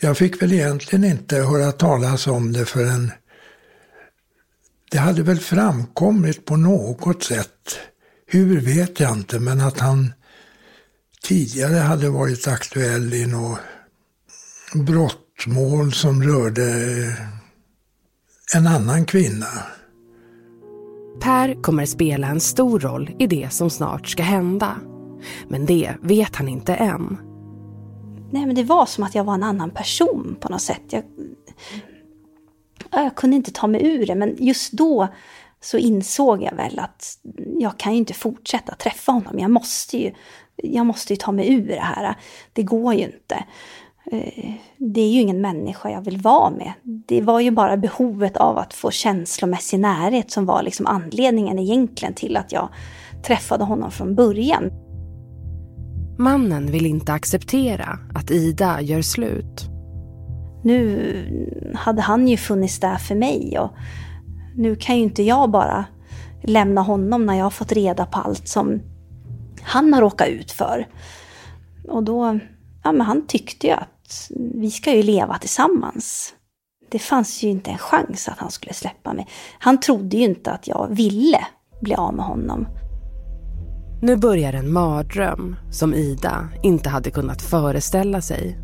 Jag 0.00 0.18
fick 0.18 0.42
väl 0.42 0.52
egentligen 0.52 1.04
inte 1.04 1.36
höra 1.36 1.72
talas 1.72 2.26
om 2.26 2.52
det 2.52 2.64
förrän 2.64 3.12
det 4.90 4.98
hade 4.98 5.22
väl 5.22 5.40
framkommit 5.40 6.44
på 6.44 6.56
något 6.56 7.24
sätt. 7.24 7.78
Hur 8.26 8.60
vet 8.60 9.00
jag 9.00 9.12
inte, 9.12 9.40
men 9.40 9.60
att 9.60 9.78
han 9.78 10.12
tidigare 11.22 11.76
hade 11.76 12.10
varit 12.10 12.48
aktuell 12.48 13.14
i 13.14 13.26
något 13.26 13.58
brottmål 14.74 15.92
som 15.92 16.22
rörde 16.22 16.62
en 18.54 18.66
annan 18.66 19.04
kvinna. 19.04 19.46
Per 21.20 21.62
kommer 21.62 21.86
spela 21.86 22.26
en 22.26 22.40
stor 22.40 22.80
roll 22.80 23.16
i 23.18 23.26
det 23.26 23.52
som 23.52 23.70
snart 23.70 24.08
ska 24.08 24.22
hända. 24.22 24.76
Men 25.48 25.66
det 25.66 25.94
vet 26.02 26.36
han 26.36 26.48
inte 26.48 26.74
än. 26.74 27.18
Nej, 28.32 28.46
men 28.46 28.54
det 28.54 28.64
var 28.64 28.86
som 28.86 29.04
att 29.04 29.14
jag 29.14 29.24
var 29.24 29.34
en 29.34 29.42
annan 29.42 29.70
person 29.70 30.36
på 30.40 30.48
något 30.48 30.62
sätt. 30.62 30.82
Jag, 30.90 31.04
jag 32.90 33.16
kunde 33.16 33.36
inte 33.36 33.52
ta 33.52 33.66
mig 33.66 33.86
ur 33.86 34.06
det, 34.06 34.14
men 34.14 34.36
just 34.38 34.72
då 34.72 35.08
så 35.60 35.78
insåg 35.78 36.42
jag 36.42 36.56
väl 36.56 36.78
att 36.78 37.18
jag 37.58 37.78
kan 37.78 37.92
ju 37.92 37.98
inte 37.98 38.14
fortsätta 38.14 38.74
träffa 38.74 39.12
honom. 39.12 39.38
Jag 39.38 39.50
måste 39.50 39.98
ju, 39.98 40.12
jag 40.56 40.86
måste 40.86 41.12
ju 41.12 41.16
ta 41.16 41.32
mig 41.32 41.52
ur 41.54 41.68
det 41.68 41.80
här. 41.80 42.16
Det 42.52 42.62
går 42.62 42.94
ju 42.94 43.04
inte. 43.04 43.44
Eh, 44.12 44.54
det 44.76 45.00
är 45.00 45.08
ju 45.08 45.20
ingen 45.20 45.40
människa 45.40 45.90
jag 45.90 46.04
vill 46.04 46.18
vara 46.18 46.50
med. 46.50 46.72
Det 46.82 47.20
var 47.20 47.40
ju 47.40 47.50
bara 47.50 47.76
behovet 47.76 48.36
av 48.36 48.58
att 48.58 48.74
få 48.74 48.90
känslomässig 48.90 49.80
närhet 49.80 50.30
som 50.30 50.46
var 50.46 50.62
liksom 50.62 50.86
anledningen 50.86 51.58
egentligen 51.58 52.14
till 52.14 52.36
att 52.36 52.52
jag 52.52 52.68
träffade 53.26 53.64
honom 53.64 53.90
från 53.90 54.14
början. 54.14 54.70
Mannen 56.18 56.66
vill 56.66 56.86
inte 56.86 57.12
acceptera 57.12 57.98
att 58.14 58.30
Ida 58.30 58.80
gör 58.80 59.02
slut. 59.02 59.68
Nu 60.64 61.72
hade 61.74 62.02
han 62.02 62.28
ju 62.28 62.36
funnits 62.36 62.80
där 62.80 62.96
för 62.96 63.14
mig 63.14 63.58
och 63.58 63.70
nu 64.56 64.76
kan 64.76 64.96
ju 64.96 65.02
inte 65.02 65.22
jag 65.22 65.50
bara 65.50 65.84
lämna 66.42 66.80
honom 66.80 67.26
när 67.26 67.34
jag 67.34 67.44
har 67.44 67.50
fått 67.50 67.72
reda 67.72 68.06
på 68.06 68.18
allt 68.18 68.48
som 68.48 68.80
han 69.62 69.92
har 69.92 70.00
råkat 70.00 70.28
ut 70.28 70.50
för. 70.50 70.88
Och 71.88 72.02
då, 72.02 72.38
ja 72.84 72.92
men 72.92 73.00
han 73.00 73.26
tyckte 73.26 73.66
ju 73.66 73.72
att 73.72 74.30
vi 74.54 74.70
ska 74.70 74.94
ju 74.94 75.02
leva 75.02 75.38
tillsammans. 75.38 76.34
Det 76.90 76.98
fanns 76.98 77.42
ju 77.42 77.48
inte 77.48 77.70
en 77.70 77.78
chans 77.78 78.28
att 78.28 78.38
han 78.38 78.50
skulle 78.50 78.74
släppa 78.74 79.12
mig. 79.12 79.26
Han 79.58 79.80
trodde 79.80 80.16
ju 80.16 80.24
inte 80.24 80.50
att 80.50 80.68
jag 80.68 80.88
ville 80.90 81.46
bli 81.80 81.94
av 81.94 82.14
med 82.14 82.24
honom. 82.24 82.66
Nu 84.02 84.16
börjar 84.16 84.52
en 84.52 84.72
mardröm 84.72 85.56
som 85.70 85.94
Ida 85.94 86.48
inte 86.62 86.88
hade 86.88 87.10
kunnat 87.10 87.42
föreställa 87.42 88.20
sig. 88.20 88.58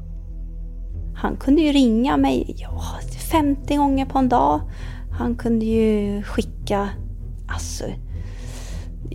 Han 1.16 1.37
kunde 1.37 1.62
ju 1.62 1.72
ringa 1.72 2.16
mig 2.16 2.54
ja, 2.58 2.80
50 3.30 3.76
gånger 3.76 4.06
på 4.06 4.18
en 4.18 4.28
dag. 4.28 4.61
Han 5.18 5.37
kunde 5.37 5.64
ju 5.64 6.22
skicka, 6.22 6.88
alltså, 7.48 7.84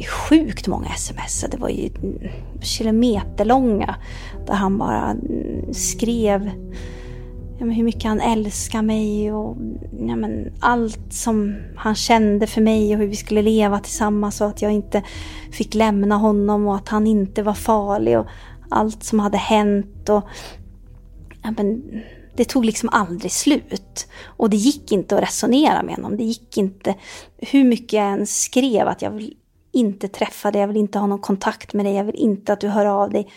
sjukt 0.02 0.68
många 0.68 0.88
sms. 0.88 1.46
Det 1.52 1.58
var 1.58 1.70
ju 1.70 1.90
kilometerlånga 2.62 3.96
där 4.48 4.54
han 4.54 4.78
bara 4.78 5.10
mm, 5.10 5.74
skrev 5.74 6.52
ja, 7.58 7.66
hur 7.66 7.84
mycket 7.84 8.04
han 8.04 8.22
älskar 8.22 8.82
mig 8.82 9.34
och 9.34 9.58
ja, 10.08 10.16
men, 10.16 10.54
allt 10.60 11.14
som 11.14 11.56
han 11.76 11.96
kände 11.96 12.48
för 12.48 12.62
mig 12.62 12.94
och 12.94 13.00
hur 13.00 13.08
vi 13.08 13.16
skulle 13.16 13.42
leva 13.42 13.80
tillsammans 13.80 14.42
och 14.42 14.48
att 14.48 14.62
jag 14.62 14.72
inte 14.72 15.04
fick 15.52 15.74
lämna 15.74 16.16
honom 16.18 16.68
och 16.68 16.76
att 16.76 16.90
han 16.90 17.08
inte 17.08 17.44
var 17.44 17.54
farlig 17.54 18.20
och 18.20 18.28
allt 18.70 19.04
som 19.04 19.20
hade 19.20 19.38
hänt. 19.38 20.10
Och, 20.10 20.24
ja, 21.44 21.54
men, 21.58 21.84
det 22.36 22.46
tog 22.46 22.66
liksom 22.66 22.90
aldrig 22.90 23.32
slut. 23.32 24.08
Och 24.24 24.50
det 24.50 24.58
gick 24.58 24.92
inte 24.92 25.16
att 25.16 25.22
resonera 25.22 25.84
med 25.84 25.96
honom. 25.96 26.18
Det 26.18 26.24
gick 26.24 26.58
inte, 26.58 26.96
hur 27.38 27.64
mycket 27.64 27.94
jag 27.94 28.06
än 28.06 28.28
skrev 28.28 28.88
att 28.88 29.02
jag 29.02 29.12
vill 29.12 29.36
inte 29.74 30.08
träffa 30.08 30.52
dig, 30.52 30.62
jag 30.62 30.68
vill 30.68 30.78
inte 30.78 31.00
ha 31.00 31.08
någon 31.08 31.20
kontakt 31.20 31.74
med 31.74 31.86
dig, 31.86 31.94
jag 31.94 32.04
vill 32.04 32.16
inte 32.16 32.54
att 32.54 32.60
du 32.60 32.68
hör 32.68 32.86
av 32.86 33.10
dig. 33.10 33.28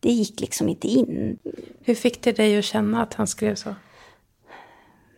Det 0.00 0.12
gick 0.12 0.40
liksom 0.40 0.68
inte 0.68 0.88
in. 0.88 1.38
Hur 1.82 1.94
fick 1.94 2.22
det 2.22 2.32
dig 2.32 2.58
att 2.58 2.64
känna 2.64 3.02
att 3.02 3.14
han 3.14 3.26
skrev 3.26 3.54
så? 3.54 3.74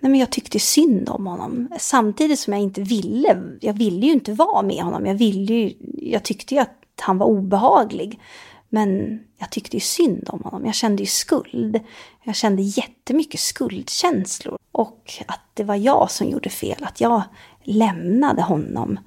Nej, 0.01 0.11
men 0.11 0.21
jag 0.21 0.31
tyckte 0.31 0.59
synd 0.59 1.09
om 1.09 1.27
honom. 1.27 1.69
Samtidigt 1.79 2.39
som 2.39 2.53
jag 2.53 2.63
inte 2.63 2.83
ville. 2.83 3.43
Jag 3.61 3.73
ville 3.75 4.07
ju 4.07 4.13
inte 4.13 4.33
vara 4.33 4.63
med 4.63 4.83
honom. 4.83 5.07
Jag, 5.07 5.15
ville 5.15 5.55
ju, 5.55 5.75
jag 5.97 6.23
tyckte 6.23 6.55
ju 6.55 6.61
att 6.61 6.85
han 7.01 7.19
var 7.19 7.27
obehaglig. 7.27 8.21
Men 8.69 9.21
jag 9.39 9.51
tyckte 9.51 9.77
ju 9.77 9.81
synd 9.81 10.29
om 10.29 10.41
honom. 10.45 10.67
Jag 10.67 10.75
kände 10.75 11.03
ju 11.03 11.07
skuld. 11.07 11.81
Jag 12.23 12.37
kände 12.37 12.63
jättemycket 12.63 13.41
skuldkänslor. 13.41 14.59
Och 14.73 15.13
att 15.27 15.41
det 15.55 15.65
var 15.65 15.77
jag 15.77 16.11
som 16.11 16.29
gjorde 16.29 16.51
fel. 16.51 16.85
Att 16.85 17.01
jag 17.01 17.23
lämnade 17.63 18.43
honom. 18.43 18.99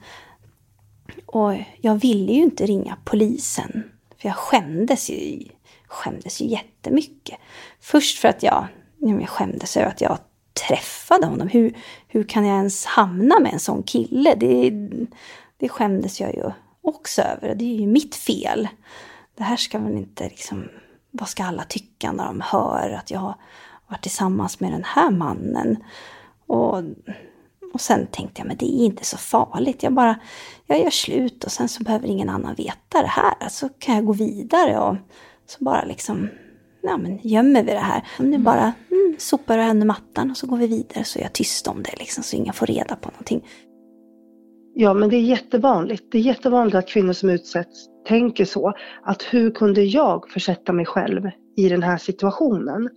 Och 1.26 1.54
jag 1.82 1.96
ville 1.96 2.34
ju 2.34 2.42
inte 2.42 2.66
ringa 2.66 2.98
polisen. 3.04 3.92
För 4.18 4.30
jag 4.30 4.36
skämdes 4.36 5.10
ju, 5.10 5.44
skämdes 5.88 6.42
ju 6.42 6.46
jättemycket. 6.46 7.38
Först 7.80 8.20
för 8.20 8.28
att 8.28 8.44
jag, 8.44 8.68
jag 8.98 9.30
skämdes 9.30 9.78
över 9.78 9.88
att 9.88 10.02
jag 10.02 10.18
träffade 10.68 11.26
honom. 11.26 11.48
Hur, 11.48 11.78
hur 12.08 12.24
kan 12.24 12.46
jag 12.46 12.58
ens 12.58 12.86
hamna 12.86 13.40
med 13.40 13.54
en 13.54 13.60
sån 13.60 13.84
kille? 13.84 14.36
Det, 14.36 14.72
det 15.58 15.70
skämdes 15.70 16.22
jag 16.22 16.36
ju 16.36 16.52
också 16.82 17.22
över. 17.22 17.56
Det 17.56 17.66
är 17.66 17.80
ju 17.80 17.88
mitt 17.88 18.16
fel 18.16 18.68
det 19.36 19.44
här 19.44 19.58
ska 19.58 19.80
väl 19.80 19.98
inte 19.98 20.24
liksom, 20.24 20.70
vad 21.12 21.30
ska 21.30 21.44
alla 21.44 21.64
tycka 21.64 22.12
när 22.12 22.26
de 22.26 22.42
hör 22.42 22.90
att 22.90 23.12
jag 23.12 23.20
har 23.20 23.36
varit 23.88 24.02
tillsammans 24.02 24.60
med 24.60 24.72
den 24.72 24.84
här 24.84 25.12
mannen? 25.12 25.84
Och, 26.46 26.84
och 27.76 27.82
sen 27.82 28.08
tänkte 28.08 28.42
jag, 28.42 28.48
men 28.48 28.58
det 28.58 28.66
är 28.66 28.86
inte 28.86 29.06
så 29.06 29.18
farligt. 29.18 29.84
Jag 29.84 29.94
bara, 29.94 30.20
jag 30.68 30.80
gör 30.80 30.90
slut 30.90 31.44
och 31.44 31.52
sen 31.52 31.70
så 31.70 31.84
behöver 31.84 32.08
ingen 32.08 32.30
annan 32.30 32.56
veta 32.56 33.02
det 33.02 33.08
här. 33.08 33.50
Så 33.50 33.70
kan 33.70 33.96
jag 33.96 34.06
gå 34.06 34.14
vidare 34.14 34.80
och 34.80 34.96
så 35.46 35.64
bara 35.64 35.86
liksom, 35.86 36.30
ja 36.82 36.98
men 36.98 37.20
gömmer 37.24 37.64
vi 37.64 37.72
det 37.72 37.80
här. 37.80 38.08
Nu 38.20 38.38
bara 38.38 38.74
mm, 38.92 39.16
sopar 39.18 39.58
jag 39.58 39.70
under 39.70 39.88
mattan 39.88 40.32
och 40.32 40.38
så 40.38 40.48
går 40.48 40.58
vi 40.58 40.68
vidare 40.68 41.04
så 41.04 41.20
är 41.20 41.24
jag 41.24 41.34
tyst 41.34 41.68
om 41.68 41.84
det 41.84 42.00
liksom 42.00 42.24
så 42.24 42.36
ingen 42.36 42.54
får 42.54 42.66
reda 42.66 42.96
på 42.96 43.10
någonting. 43.10 43.46
Ja, 44.74 44.94
men 44.94 45.10
det 45.10 45.16
är 45.16 45.22
jättevanligt. 45.22 46.04
Det 46.12 46.18
är 46.18 46.22
jättevanligt 46.22 46.76
att 46.78 46.88
kvinnor 46.88 47.14
som 47.14 47.30
utsätts 47.30 47.86
tänker 48.08 48.46
så. 48.46 48.74
Att 49.04 49.22
hur 49.22 49.52
kunde 49.52 49.84
jag 49.84 50.30
försätta 50.30 50.74
mig 50.74 50.86
själv 50.86 51.30
i 51.58 51.70
den 51.70 51.84
här 51.84 51.98
situationen? 51.98 52.90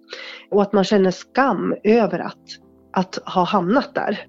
Och 0.50 0.62
att 0.62 0.72
man 0.72 0.84
känner 0.84 1.10
skam 1.10 1.74
över 1.84 2.18
att, 2.18 2.44
att 2.92 3.18
ha 3.34 3.44
hamnat 3.44 3.94
där. 3.94 4.26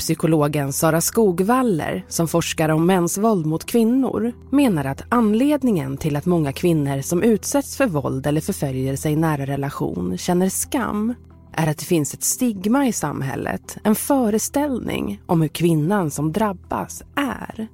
Psykologen 0.00 0.72
Sara 0.72 1.00
Skogvaller, 1.00 2.04
som 2.08 2.28
forskar 2.28 2.68
om 2.68 2.86
mäns 2.86 3.18
våld 3.18 3.46
mot 3.46 3.64
kvinnor, 3.64 4.32
menar 4.50 4.84
att 4.84 5.02
anledningen 5.08 5.96
till 5.96 6.16
att 6.16 6.26
många 6.26 6.52
kvinnor 6.52 7.00
som 7.00 7.22
utsätts 7.22 7.76
för 7.76 7.86
våld 7.86 8.26
eller 8.26 8.40
förföljelse 8.40 9.10
i 9.10 9.16
nära 9.16 9.46
relation 9.46 10.18
känner 10.18 10.48
skam 10.48 11.14
är 11.52 11.66
att 11.66 11.78
det 11.78 11.84
finns 11.84 12.14
ett 12.14 12.22
stigma 12.22 12.86
i 12.86 12.92
samhället, 12.92 13.76
en 13.84 13.94
föreställning 13.94 15.22
om 15.26 15.40
hur 15.40 15.48
kvinnan 15.48 16.10
som 16.10 16.32
drabbas 16.32 17.02
är. 17.16 17.68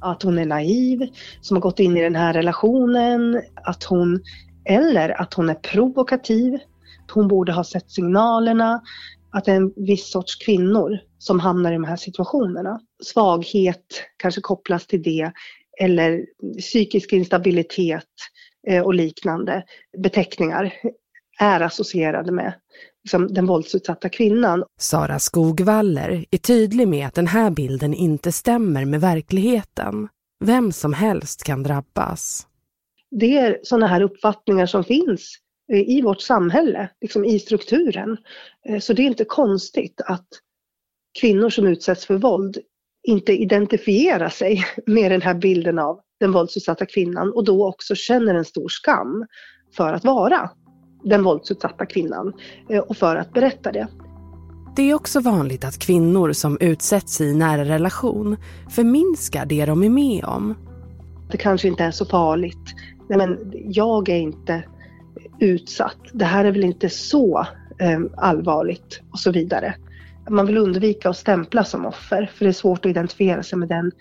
Att 0.00 0.22
hon 0.22 0.38
är 0.38 0.46
naiv, 0.46 1.08
som 1.40 1.56
har 1.56 1.62
gått 1.62 1.80
in 1.80 1.96
i 1.96 2.02
den 2.02 2.16
här 2.16 2.32
relationen, 2.32 3.42
att 3.54 3.84
hon, 3.84 4.20
eller 4.64 5.20
att 5.20 5.34
hon 5.34 5.50
är 5.50 5.54
provokativ, 5.54 6.58
hon 7.10 7.28
borde 7.28 7.52
ha 7.52 7.64
sett 7.64 7.90
signalerna, 7.90 8.80
att 9.30 9.44
det 9.44 9.52
är 9.52 9.56
en 9.56 9.72
viss 9.76 10.10
sorts 10.10 10.36
kvinnor 10.36 10.98
som 11.18 11.40
hamnar 11.40 11.70
i 11.70 11.74
de 11.74 11.84
här 11.84 11.96
situationerna. 11.96 12.80
Svaghet 13.04 14.02
kanske 14.16 14.40
kopplas 14.40 14.86
till 14.86 15.02
det, 15.02 15.32
eller 15.80 16.26
psykisk 16.58 17.12
instabilitet 17.12 18.04
eh, 18.68 18.82
och 18.82 18.94
liknande 18.94 19.64
beteckningar 19.98 20.72
är 21.40 21.60
associerade 21.60 22.32
med 22.32 22.54
liksom, 23.04 23.34
den 23.34 23.46
våldsutsatta 23.46 24.08
kvinnan. 24.08 24.64
Sara 24.80 25.18
Skogvaller 25.18 26.24
är 26.30 26.38
tydlig 26.38 26.88
med 26.88 27.06
att 27.06 27.14
den 27.14 27.26
här 27.26 27.50
bilden 27.50 27.94
inte 27.94 28.32
stämmer 28.32 28.84
med 28.84 29.00
verkligheten. 29.00 30.08
Vem 30.44 30.72
som 30.72 30.92
helst 30.92 31.42
kan 31.42 31.62
drabbas. 31.62 32.46
Det 33.10 33.38
är 33.38 33.58
sådana 33.62 33.86
här 33.86 34.02
uppfattningar 34.02 34.66
som 34.66 34.84
finns 34.84 35.38
i 35.72 36.02
vårt 36.02 36.20
samhälle, 36.20 36.88
liksom 37.00 37.24
i 37.24 37.38
strukturen. 37.38 38.16
Eh, 38.68 38.78
så 38.78 38.92
det 38.92 39.02
är 39.02 39.06
inte 39.06 39.24
konstigt 39.24 40.00
att 40.06 40.28
kvinnor 41.20 41.50
som 41.50 41.66
utsätts 41.66 42.06
för 42.06 42.16
våld 42.16 42.58
inte 43.02 43.32
identifierar 43.32 44.28
sig 44.28 44.64
med 44.86 45.10
den 45.10 45.22
här 45.22 45.34
bilden 45.34 45.78
av 45.78 46.00
den 46.20 46.32
våldsutsatta 46.32 46.86
kvinnan 46.86 47.32
och 47.32 47.44
då 47.44 47.68
också 47.68 47.94
känner 47.94 48.34
en 48.34 48.44
stor 48.44 48.68
skam 48.68 49.26
för 49.76 49.92
att 49.92 50.04
vara 50.04 50.50
den 51.04 51.22
våldsutsatta 51.22 51.86
kvinnan 51.86 52.32
eh, 52.68 52.80
och 52.80 52.96
för 52.96 53.16
att 53.16 53.32
berätta 53.32 53.72
det. 53.72 53.88
Det 54.76 54.90
är 54.90 54.94
också 54.94 55.20
vanligt 55.20 55.64
att 55.64 55.78
kvinnor 55.78 56.32
som 56.32 56.58
utsätts 56.60 57.20
i 57.20 57.34
nära 57.34 57.64
relation 57.64 58.36
förminskar 58.70 59.46
det 59.46 59.66
de 59.66 59.82
är 59.82 59.90
med 59.90 60.24
om. 60.24 60.54
Det 61.30 61.36
kanske 61.36 61.68
inte 61.68 61.84
är 61.84 61.90
så 61.90 62.04
farligt. 62.04 62.74
Nej, 63.08 63.18
men 63.18 63.52
jag 63.54 64.08
är 64.08 64.16
inte 64.16 64.64
utsatt. 65.40 65.96
Det 66.12 66.24
här 66.24 66.44
är 66.44 66.52
väl 66.52 66.64
inte 66.64 66.88
så 66.88 67.46
eh, 67.78 68.00
allvarligt 68.16 69.00
och 69.12 69.18
så 69.18 69.32
vidare. 69.32 69.74
Man 70.30 70.46
vill 70.46 70.58
undvika 70.58 71.10
att 71.10 71.16
stämpla 71.16 71.64
som 71.64 71.86
offer 71.86 72.30
för 72.34 72.44
det 72.44 72.50
är 72.50 72.52
svårt 72.52 72.84
att 72.84 72.90
identifiera 72.90 73.42
sig 73.42 73.58
med 73.58 73.68
den, 73.68 73.92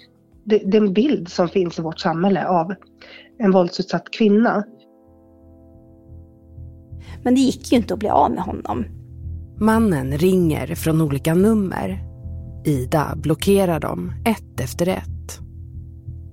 den 0.65 0.93
bild 0.93 1.29
som 1.29 1.49
finns 1.49 1.79
i 1.79 1.81
vårt 1.81 1.99
samhälle 1.99 2.47
av 2.47 2.73
en 3.39 3.51
våldsutsatt 3.51 4.11
kvinna. 4.11 4.63
Men 7.23 7.35
det 7.35 7.41
gick 7.41 7.71
ju 7.71 7.77
inte 7.77 7.93
att 7.93 7.99
bli 7.99 8.09
av 8.09 8.31
med 8.31 8.43
honom. 8.43 8.85
Mannen 9.59 10.17
ringer 10.17 10.75
från 10.75 11.01
olika 11.01 11.35
nummer. 11.35 11.99
Ida 12.65 13.13
blockerar 13.15 13.79
dem 13.79 14.13
ett 14.25 14.59
efter 14.59 14.87
ett. 14.87 15.39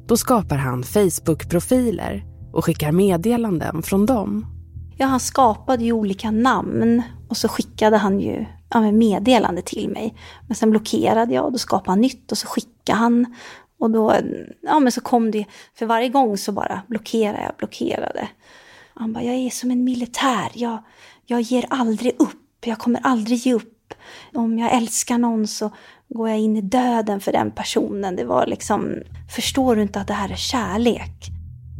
Då 0.07 0.17
skapar 0.17 0.57
han 0.57 0.83
Facebook-profiler 0.83 2.25
och 2.53 2.64
skickar 2.64 2.93
meddelanden 2.93 3.83
från 3.83 4.07
dem. 4.07 4.54
Ja, 4.96 5.07
han 5.07 5.20
skapade 5.20 5.85
ju 5.85 5.92
olika 5.92 6.30
namn 6.30 7.02
och 7.28 7.37
så 7.37 7.48
skickade 7.48 7.96
han 7.96 8.20
ju 8.20 8.46
ja, 8.70 8.80
meddelande 8.92 9.62
till 9.62 9.88
mig. 9.88 10.14
Men 10.46 10.57
sen 10.57 10.70
blockerade 10.70 11.35
jag 11.35 11.44
och 11.44 11.52
då 11.52 11.59
skapade 11.59 11.90
han 11.90 12.00
nytt 12.00 12.33
och 12.33 12.38
så 12.38 12.46
skickade 12.46 12.98
han. 12.98 13.35
Och 13.78 13.90
då, 13.90 14.14
ja 14.61 14.80
men 14.80 14.92
så 14.92 15.00
kom 15.00 15.30
det, 15.30 15.44
för 15.74 15.87
varje 15.87 16.09
gång 16.09 16.38
så 16.38 16.52
bara 16.52 16.83
blockerade 16.88 17.42
jag, 17.42 17.52
blockerade. 17.59 18.28
Han 18.94 19.12
bara, 19.12 19.24
jag 19.24 19.35
är 19.35 19.50
som 19.50 19.70
en 19.70 19.85
militär, 19.85 20.50
jag, 20.54 20.83
jag 21.26 21.40
ger 21.40 21.66
aldrig 21.70 22.12
upp, 22.18 22.66
jag 22.66 22.78
kommer 22.78 23.00
aldrig 23.02 23.38
ge 23.38 23.54
upp. 23.54 23.94
Om 24.35 24.59
jag 24.59 24.72
älskar 24.72 25.18
någon 25.18 25.46
så 25.46 25.70
går 26.09 26.28
jag 26.28 26.38
in 26.38 26.57
i 26.57 26.61
döden 26.61 27.20
för 27.20 27.33
den 27.33 27.50
personen. 27.50 28.16
Det 28.16 28.24
var 28.24 28.46
liksom, 28.46 28.94
förstår 29.35 29.76
du 29.76 29.83
inte 29.83 30.00
att 30.00 30.07
det 30.07 30.14
här 30.14 30.33
är 30.33 30.37
kärlek? 30.37 31.34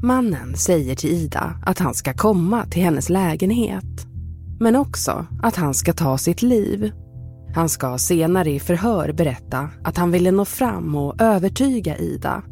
Mannen 0.05 0.57
säger 0.57 0.95
till 0.95 1.11
Ida 1.11 1.55
att 1.67 1.79
han 1.79 1.95
ska 1.95 2.15
komma 2.15 2.67
till 2.67 2.83
hennes 2.83 3.09
lägenhet. 3.09 4.07
Men 4.61 4.77
också 4.77 5.27
att 5.43 5.57
han 5.57 5.75
ska 5.75 5.93
ta 5.93 6.19
sitt 6.19 6.43
liv. 6.43 6.93
Han 7.55 7.69
ska 7.69 7.99
senare 7.99 8.51
i 8.51 8.61
förhör 8.61 9.13
berätta 9.13 9.71
att 9.85 9.97
han 9.97 10.11
ville 10.11 10.31
nå 10.31 10.45
fram 10.45 10.95
och 10.95 11.21
övertyga 11.21 11.97
Ida. 11.97 12.43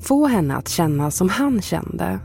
Få 0.00 0.26
henne 0.26 0.56
att 0.56 0.68
känna 0.68 1.10
som 1.10 1.28
han 1.28 1.62
kände. 1.62 2.18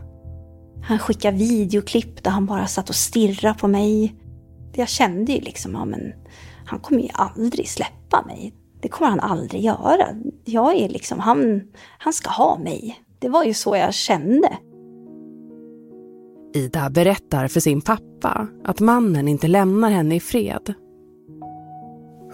Han 0.84 1.00
skickade 1.00 1.38
videoklipp 1.38 2.24
där 2.24 2.32
han 2.32 2.46
bara 2.46 2.67
satt 2.67 2.89
och 2.89 2.96
stirrade 2.96 3.60
på 3.60 3.67
mig. 3.67 4.15
Jag 4.74 4.89
kände 4.89 5.32
ju 5.32 5.41
liksom, 5.41 5.72
ja 5.72 5.86
men 5.86 6.13
han 6.65 6.80
kommer 6.80 7.02
ju 7.02 7.10
aldrig 7.13 7.70
släppa 7.70 8.24
mig. 8.26 8.54
Det 8.82 8.88
kommer 8.88 9.10
han 9.10 9.20
aldrig 9.20 9.63
göra. 9.63 10.08
Jag 10.46 10.76
är 10.76 10.89
liksom, 10.89 11.20
han, 11.20 11.62
han 11.98 12.13
ska 12.13 12.30
ha 12.30 12.58
mig. 12.58 13.00
Det 13.20 13.30
var 13.30 13.44
ju 13.44 13.54
så 13.54 13.76
jag 13.76 13.94
kände. 13.94 14.58
Ida 16.54 16.90
berättar 16.90 17.48
för 17.48 17.60
sin 17.60 17.82
pappa 17.82 18.48
att 18.66 18.80
mannen 18.80 19.28
inte 19.28 19.48
lämnar 19.48 19.90
henne 19.90 20.16
i 20.16 20.20
fred. 20.20 20.74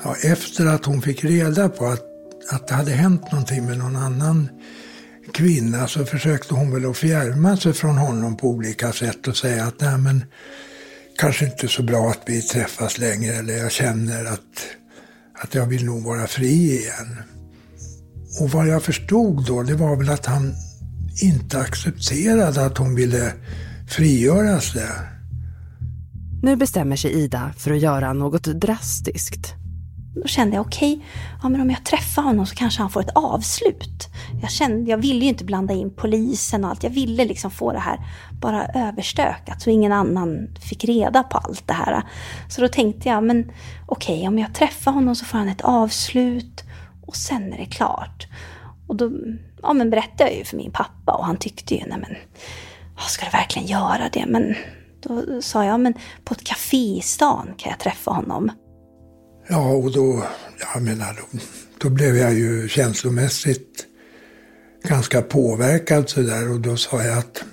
Ja, 0.04 0.16
efter 0.24 0.66
att 0.66 0.86
hon 0.86 1.02
fick 1.02 1.24
reda 1.24 1.70
på 1.70 1.86
att, 1.86 2.04
att 2.52 2.68
det 2.68 2.74
hade 2.74 2.92
hänt 2.92 3.32
någonting 3.32 3.66
med 3.66 3.78
någon 3.78 3.96
annan 3.96 4.50
kvinna 5.34 5.88
så 5.88 6.06
försökte 6.06 6.54
hon 6.54 6.72
väl 6.72 6.90
att 6.90 6.98
fjärma 6.98 7.58
sig 7.58 7.74
från 7.74 7.98
honom 7.98 8.38
på 8.38 8.48
olika 8.48 8.92
sätt 8.92 9.28
och 9.28 9.38
säga 9.38 9.64
att 9.64 9.82
nej 9.82 9.98
men 9.98 10.24
kanske 11.18 11.46
inte 11.46 11.68
så 11.68 11.84
bra 11.84 12.10
att 12.10 12.22
vi 12.26 12.42
träffas 12.42 12.98
längre 12.98 13.34
eller 13.34 13.58
jag 13.58 13.72
känner 13.72 14.26
att, 14.26 14.68
att 15.34 15.56
jag 15.56 15.66
vill 15.66 15.86
nog 15.86 16.04
vara 16.04 16.28
fri 16.28 16.80
igen. 16.80 17.18
Och 18.42 18.50
vad 18.50 18.68
jag 18.68 18.84
förstod 18.84 19.46
då 19.46 19.64
det 19.64 19.76
var 19.76 19.96
väl 19.96 20.10
att 20.10 20.26
han 20.26 20.54
inte 21.22 21.60
accepterade 21.60 22.66
att 22.66 22.78
hon 22.78 22.96
ville 22.96 23.34
frigöras 23.88 24.74
det. 24.74 25.18
Nu 26.42 26.56
bestämmer 26.56 26.96
sig 26.96 27.12
Ida 27.12 27.52
för 27.58 27.72
att 27.72 27.80
göra 27.80 28.14
något 28.14 28.44
drastiskt. 28.44 29.54
Då 30.16 30.28
kände 30.28 30.56
jag 30.56 30.66
okej, 30.66 30.94
okay, 30.94 31.52
ja, 31.58 31.62
om 31.62 31.70
jag 31.70 31.86
träffar 31.86 32.22
honom 32.22 32.46
så 32.46 32.56
kanske 32.56 32.82
han 32.82 32.90
får 32.90 33.02
ett 33.02 33.16
avslut. 33.16 34.10
Jag, 34.42 34.52
kände, 34.52 34.92
jag 34.92 34.98
ville 34.98 35.20
ju 35.20 35.30
inte 35.30 35.46
blanda 35.46 35.74
in 35.74 35.94
polisen 35.96 36.64
och 36.64 36.70
allt. 36.70 36.84
Jag 36.84 36.90
ville 36.90 37.26
liksom 37.26 37.52
få 37.52 37.72
det 37.72 37.80
här 37.80 38.00
bara 38.42 38.66
överstökat 38.66 39.62
så 39.62 39.70
ingen 39.70 39.92
annan 39.92 40.48
fick 40.60 40.86
reda 40.86 41.24
på 41.24 41.38
allt 41.38 41.68
det 41.68 41.74
här. 41.74 42.04
Så 42.50 42.62
då 42.62 42.68
tänkte 42.68 43.10
jag, 43.10 43.24
men 43.24 43.52
okej, 43.86 44.16
okay, 44.16 44.28
om 44.28 44.40
jag 44.40 44.54
träffar 44.54 44.92
honom 44.92 45.16
så 45.16 45.26
får 45.26 45.38
han 45.38 45.48
ett 45.48 45.62
avslut 45.62 46.64
och 47.06 47.16
sen 47.16 47.54
är 47.54 47.58
det 47.58 47.66
klart. 47.66 48.28
Och 48.88 48.96
då 48.96 49.12
ja, 49.62 49.74
men 49.74 49.90
berättade 49.90 50.30
jag 50.30 50.38
ju 50.38 50.46
för 50.46 50.58
min 50.58 50.72
pappa 50.72 51.12
och 51.14 51.26
han 51.26 51.38
tyckte 51.38 51.76
ju, 51.76 51.82
nej 51.88 52.00
men 52.00 52.16
ska 53.04 53.26
du 53.26 53.32
verkligen 53.32 53.68
göra 53.68 54.10
det? 54.14 54.26
Men 54.28 54.56
då 55.00 55.42
sa 55.42 55.66
jag, 55.66 55.80
men 55.80 55.94
på 56.24 56.34
ett 56.34 56.44
café 56.44 56.98
i 56.98 57.02
stan 57.02 57.54
kan 57.58 57.70
jag 57.70 57.80
träffa 57.80 58.12
honom. 58.12 58.52
Ja, 59.50 59.72
och 59.72 59.92
då, 59.92 60.24
jag 60.74 60.82
menar, 60.82 61.14
då, 61.14 61.40
då 61.78 61.90
blev 61.90 62.16
jag 62.16 62.34
ju 62.34 62.70
känslomässigt 62.70 63.86
ganska 64.84 65.22
påverkad 65.22 66.10
sådär 66.10 66.52
och 66.52 66.60
då 66.60 66.78
sa 66.78 67.04
jag 67.04 67.18
att 67.18 67.44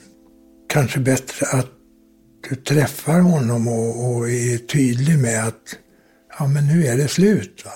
kanske 0.69 1.01
bättre 1.01 1.47
att 1.47 1.71
du 2.49 2.57
träffar 2.57 3.21
honom 3.21 3.69
och, 3.69 4.07
och 4.07 4.31
är 4.31 4.59
tydlig 4.59 5.19
med 5.19 5.47
att 5.49 5.77
ja, 6.39 6.47
men 6.47 6.67
nu 6.67 6.87
är 6.87 6.97
det 6.97 7.09
slut. 7.09 7.63
Va? 7.65 7.71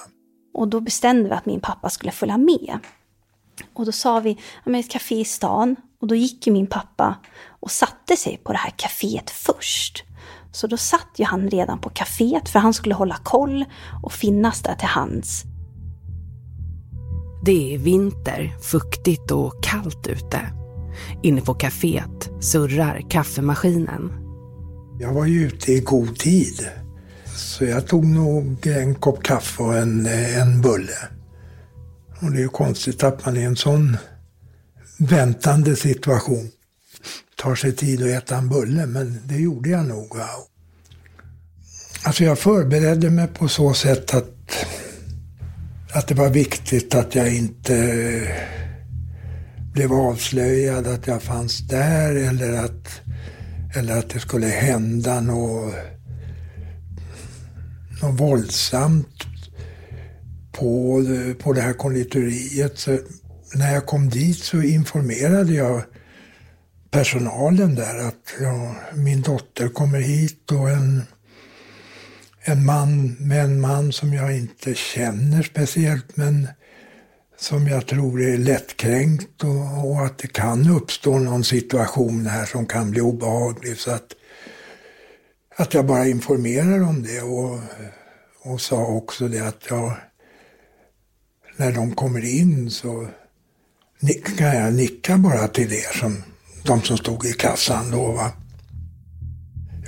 Och 0.54 0.68
då 0.68 0.80
bestämde 0.80 1.28
vi 1.28 1.34
att 1.34 1.46
min 1.46 1.60
pappa 1.60 1.90
skulle 1.90 2.12
följa 2.12 2.36
med. 2.36 2.78
Och 3.74 3.86
då 3.86 3.92
sa 3.92 4.20
vi, 4.20 4.30
ja, 4.64 4.70
men 4.70 4.80
ett 4.80 4.90
café 4.90 5.20
i 5.20 5.24
stan. 5.24 5.76
Och 6.00 6.08
då 6.08 6.14
gick 6.14 6.46
ju 6.46 6.52
min 6.52 6.66
pappa 6.66 7.16
och 7.60 7.70
satte 7.70 8.16
sig 8.16 8.40
på 8.44 8.52
det 8.52 8.58
här 8.58 8.74
kaféet 8.76 9.30
först. 9.30 10.04
Så 10.52 10.66
då 10.66 10.76
satt 10.76 11.08
ju 11.16 11.24
han 11.24 11.50
redan 11.50 11.80
på 11.80 11.90
kaféet 11.90 12.48
för 12.48 12.58
han 12.58 12.74
skulle 12.74 12.94
hålla 12.94 13.16
koll 13.16 13.64
och 14.02 14.12
finnas 14.12 14.62
där 14.62 14.74
till 14.74 14.88
hands. 14.88 15.44
Det 17.44 17.74
är 17.74 17.78
vinter, 17.78 18.56
fuktigt 18.62 19.30
och 19.30 19.64
kallt 19.64 20.06
ute. 20.06 20.40
Inne 21.22 21.40
på 21.40 21.54
kaféet 21.54 22.42
surrar 22.42 23.10
kaffemaskinen. 23.10 24.12
Jag 25.00 25.14
var 25.14 25.26
ju 25.26 25.46
ute 25.46 25.72
i 25.72 25.80
god 25.80 26.18
tid. 26.18 26.68
Så 27.24 27.64
jag 27.64 27.86
tog 27.86 28.06
nog 28.06 28.66
en 28.66 28.94
kopp 28.94 29.22
kaffe 29.22 29.62
och 29.62 29.76
en, 29.76 30.06
en 30.36 30.60
bulle. 30.62 30.98
Och 32.20 32.30
det 32.30 32.38
är 32.38 32.42
ju 32.42 32.48
konstigt 32.48 33.04
att 33.04 33.26
man 33.26 33.36
i 33.36 33.42
en 33.42 33.56
sån 33.56 33.96
väntande 34.98 35.76
situation 35.76 36.50
tar 37.36 37.54
sig 37.54 37.72
tid 37.72 38.02
att 38.02 38.08
äta 38.08 38.36
en 38.36 38.48
bulle, 38.48 38.86
men 38.86 39.20
det 39.24 39.36
gjorde 39.36 39.68
jag 39.68 39.86
nog. 39.86 40.16
Alltså 42.02 42.24
jag 42.24 42.38
förberedde 42.38 43.10
mig 43.10 43.28
på 43.28 43.48
så 43.48 43.74
sätt 43.74 44.14
att, 44.14 44.66
att 45.92 46.08
det 46.08 46.14
var 46.14 46.30
viktigt 46.30 46.94
att 46.94 47.14
jag 47.14 47.34
inte 47.34 47.74
blev 49.72 49.92
avslöjad 49.92 50.86
att 50.86 51.06
jag 51.06 51.22
fanns 51.22 51.58
där 51.58 52.14
eller 52.14 52.64
att, 52.64 53.00
eller 53.76 53.98
att 53.98 54.10
det 54.10 54.20
skulle 54.20 54.46
hända 54.46 55.20
något, 55.20 55.74
något 58.02 58.20
våldsamt 58.20 59.24
på, 60.52 61.04
på 61.42 61.52
det 61.52 61.60
här 61.60 61.72
konditoriet. 61.72 62.78
Så 62.78 62.98
när 63.54 63.74
jag 63.74 63.86
kom 63.86 64.10
dit 64.10 64.38
så 64.38 64.62
informerade 64.62 65.52
jag 65.52 65.82
personalen 66.90 67.74
där 67.74 67.98
att 67.98 68.34
ja, 68.40 68.74
min 68.94 69.22
dotter 69.22 69.68
kommer 69.68 70.00
hit 70.00 70.52
och 70.52 70.70
en, 70.70 71.02
en 72.40 72.64
man 72.64 73.16
med 73.20 73.44
en 73.44 73.60
man 73.60 73.92
som 73.92 74.12
jag 74.12 74.36
inte 74.36 74.74
känner 74.74 75.42
speciellt 75.42 76.16
men 76.16 76.48
som 77.36 77.66
jag 77.66 77.86
tror 77.86 78.22
är 78.22 78.38
lättkränkt 78.38 79.44
och, 79.44 79.90
och, 79.90 80.06
att 80.06 80.18
det 80.18 80.32
kan 80.32 80.70
uppstå 80.70 81.18
någon 81.18 81.44
situation 81.44 82.26
här 82.26 82.46
som 82.46 82.66
kan 82.66 82.90
bli 82.90 83.00
obehaglig. 83.00 83.76
Så 83.76 83.90
att, 83.90 84.12
att 85.56 85.74
jag 85.74 85.86
bara 85.86 86.06
informerar 86.06 86.82
om 86.82 87.02
det 87.02 87.22
och, 87.22 87.60
och 88.42 88.60
sa 88.60 88.86
också 88.86 89.28
det 89.28 89.40
att 89.40 89.62
jag, 89.70 89.92
när 91.56 91.72
de 91.72 91.94
kommer 91.94 92.24
in 92.24 92.70
så 92.70 93.08
kan 94.36 94.56
jag 94.56 94.74
nicka 94.74 95.18
bara 95.18 95.48
till 95.48 95.72
er 95.72 95.98
som 95.98 96.22
de 96.62 96.82
som 96.82 96.96
stod 96.96 97.24
i 97.26 97.32
kassan 97.32 97.90
då. 97.90 98.12
Va? 98.12 98.32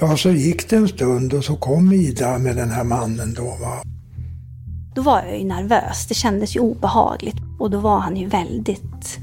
Ja, 0.00 0.16
så 0.16 0.30
gick 0.30 0.70
det 0.70 0.76
en 0.76 0.88
stund 0.88 1.32
och 1.32 1.44
så 1.44 1.56
kom 1.56 1.92
Ida 1.92 2.38
med 2.38 2.56
den 2.56 2.70
här 2.70 2.84
mannen 2.84 3.34
då. 3.34 3.56
Va? 3.60 3.82
Då 4.94 5.02
var 5.02 5.22
jag 5.22 5.38
ju 5.38 5.44
nervös. 5.44 6.06
Det 6.08 6.14
kändes 6.14 6.56
ju 6.56 6.60
obehagligt. 6.60 7.36
Och 7.58 7.70
då 7.70 7.78
var 7.78 7.98
han 7.98 8.16
ju 8.16 8.28
väldigt 8.28 9.18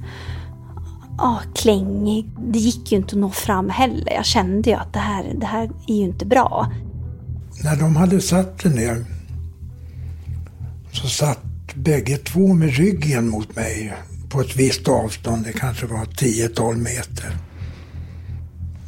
ja, 1.18 1.40
klängig. 1.56 2.30
Det 2.54 2.60
gick 2.60 2.92
ju 2.92 2.98
inte 2.98 3.16
att 3.16 3.22
nå 3.22 3.30
fram 3.30 3.70
heller. 3.70 4.14
Jag 4.14 4.26
kände 4.26 4.70
ju 4.70 4.76
att 4.76 4.94
det 4.94 5.00
här, 5.00 5.34
det 5.36 5.46
här 5.46 5.70
är 5.88 5.96
ju 5.96 6.04
inte 6.04 6.26
bra. 6.26 6.72
När 7.64 7.76
de 7.76 7.96
hade 7.96 8.22
satt 8.22 8.62
sig 8.62 8.72
ner 8.72 9.06
så 10.92 11.08
satt 11.08 11.76
bägge 11.76 12.18
två 12.18 12.54
med 12.54 12.76
ryggen 12.76 13.30
mot 13.30 13.56
mig 13.56 13.94
på 14.30 14.42
ett 14.42 14.56
visst 14.56 14.88
avstånd. 14.88 15.46
Det 15.46 15.54
kanske 15.54 15.86
var 15.86 16.06
10-12 16.06 16.76
meter. 16.78 17.38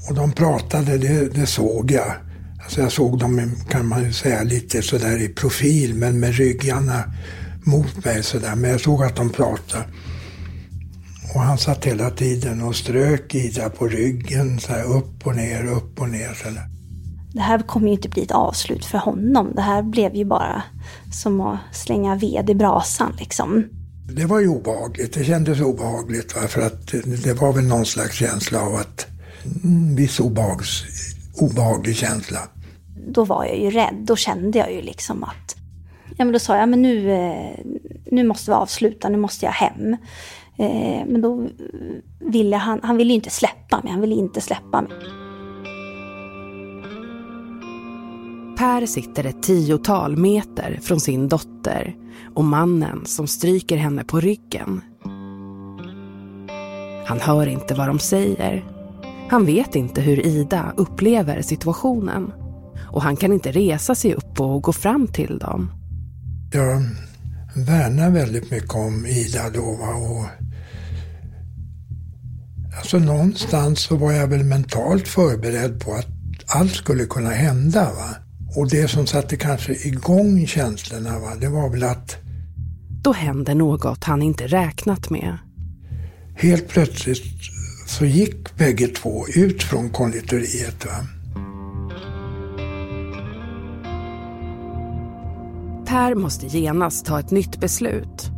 Och 0.10 0.16
de 0.16 0.32
pratade, 0.32 0.98
det, 0.98 1.34
det 1.34 1.46
såg 1.46 1.92
jag. 1.92 2.14
Alltså 2.64 2.82
jag 2.82 2.92
såg 2.92 3.20
dem, 3.20 3.56
kan 3.70 3.88
man 3.88 4.04
ju 4.04 4.14
säga, 4.14 4.44
lite 4.44 4.82
sådär 4.82 5.22
i 5.22 5.30
profil, 5.30 5.96
men 5.96 6.20
med 6.20 6.36
ryggarna 6.36 7.04
mot 7.64 8.06
mig 8.06 8.24
sådär. 8.24 8.56
Men 8.56 8.70
jag 8.70 8.82
såg 8.82 9.04
att 9.04 9.16
de 9.16 9.30
pratade. 9.30 9.84
Och 11.36 11.42
han 11.42 11.58
satt 11.58 11.86
hela 11.86 12.10
tiden 12.10 12.62
och 12.62 12.76
strök 12.76 13.36
Ida 13.36 13.70
på 13.70 13.88
ryggen, 13.88 14.60
så 14.60 14.72
här, 14.72 14.84
upp 14.84 15.28
och 15.28 15.36
ner, 15.36 15.66
upp 15.66 16.02
och 16.02 16.10
ner. 16.10 16.34
Så 16.34 16.50
Det 17.34 17.42
här 17.42 17.60
kommer 17.60 17.88
ju 17.88 17.94
inte 17.94 18.10
bli 18.10 18.24
ett 18.24 18.32
avslut 18.32 18.86
för 18.86 18.98
honom. 18.98 19.52
Det 19.56 19.62
här 19.62 19.84
blev 19.84 20.16
ju 20.16 20.26
bara 20.26 20.64
som 21.12 21.42
att 21.42 21.60
slänga 21.72 22.16
ved 22.16 22.50
i 22.50 22.56
brasan 22.56 23.14
liksom. 23.20 23.66
Det 24.16 24.26
var 24.26 24.40
ju 24.40 24.48
obehagligt. 24.48 25.14
Det 25.14 25.24
kändes 25.24 25.62
obehagligt. 25.62 26.36
Va? 26.36 26.48
För 26.48 26.62
att 26.62 26.88
det 27.24 27.34
var 27.34 27.54
väl 27.54 27.64
någon 27.64 27.86
slags 27.86 28.16
känsla 28.16 28.62
av 28.62 28.76
att 28.76 29.08
en 29.64 29.96
viss 29.96 30.20
obehags, 30.20 30.84
obehaglig 31.42 31.96
känsla. 31.96 32.40
Då 33.08 33.24
var 33.24 33.46
jag 33.46 33.60
ju 33.60 33.70
rädd. 33.70 33.96
Då 34.00 34.16
kände 34.16 34.58
jag 34.58 34.74
ju 34.74 34.82
liksom 34.82 35.24
att... 35.24 35.56
Ja, 36.18 36.26
men 36.26 36.34
då 36.34 36.40
sa 36.40 36.58
jag, 36.58 36.70
men 36.70 36.82
nu, 36.82 37.12
eh, 37.12 37.60
nu 38.12 38.24
måste 38.24 38.52
vi 38.52 38.56
avsluta, 38.56 39.10
nu 39.10 39.18
måste 39.18 39.46
jag 39.46 39.52
hem. 39.52 39.94
Eh, 40.58 41.06
men 41.08 41.22
då 41.22 41.48
ville 42.20 42.56
han, 42.56 42.80
han 42.84 42.98
ville 42.98 43.14
inte 43.14 43.30
släppa 43.30 43.82
mig, 43.84 43.92
han 43.92 44.02
ville 44.02 44.16
inte 44.16 44.42
släppa 44.42 44.82
mig. 44.82 44.92
Per 48.58 48.86
sitter 48.86 49.24
ett 49.24 49.44
tiotal 49.44 50.18
meter 50.18 50.80
från 50.82 51.00
sin 51.00 51.28
dotter 51.28 51.96
och 52.40 52.46
mannen 52.46 53.06
som 53.06 53.28
stryker 53.28 53.78
henne 53.78 54.04
på 54.04 54.20
ryggen. 54.20 54.82
Han 57.06 57.20
hör 57.20 57.48
inte 57.48 57.74
vad 57.74 57.88
de 57.88 58.00
säger. 58.00 58.66
Han 59.30 59.46
vet 59.46 59.76
inte 59.76 60.02
hur 60.02 60.26
Ida 60.26 60.74
upplever 60.78 61.42
situationen. 61.42 62.32
Och 62.92 63.02
han 63.02 63.16
kan 63.16 63.34
inte 63.34 63.52
resa 63.52 63.96
sig 63.96 64.14
upp 64.14 64.40
och 64.40 64.64
gå 64.64 64.74
fram 64.74 65.08
till 65.08 65.38
dem. 65.38 65.72
Jag 66.54 66.86
värnar 67.66 68.10
väldigt 68.10 68.52
mycket 68.52 68.76
om 68.76 69.06
Ida 69.06 69.50
då. 69.50 69.62
Och 69.62 70.26
alltså 72.78 73.00
någonstans 73.00 73.80
så 73.80 73.96
var 73.96 74.12
jag 74.12 74.28
väl 74.28 74.44
mentalt 74.44 75.08
förberedd 75.08 75.80
på 75.80 75.94
att 75.94 76.08
allt 76.48 76.74
skulle 76.74 77.06
kunna 77.06 77.30
hända. 77.30 77.84
Va? 77.84 78.16
Och 78.56 78.70
det 78.70 78.88
som 78.88 79.08
satte 79.08 79.36
kanske 79.36 79.74
igång 79.74 80.48
känslorna, 80.48 81.20
va? 81.20 81.36
det 81.42 81.48
var 81.48 81.70
väl 81.70 81.84
att... 81.84 82.29
Då 83.04 83.14
händer 83.14 83.56
något 83.56 84.04
han 84.04 84.22
inte 84.22 84.48
räknat 84.48 85.10
med. 85.10 85.38
Helt 86.36 86.68
plötsligt 86.68 87.24
så 87.88 88.06
gick 88.06 88.56
bägge 88.58 88.88
två 88.88 89.28
ut 89.36 89.64
från 89.64 89.90
konditoriet. 89.90 90.86
Va? 90.86 90.92
Per 95.86 96.16
måste 96.16 96.48
genast 96.48 97.06
ta 97.06 97.20
ett 97.20 97.32
nytt 97.32 97.60
beslut. 97.60 98.32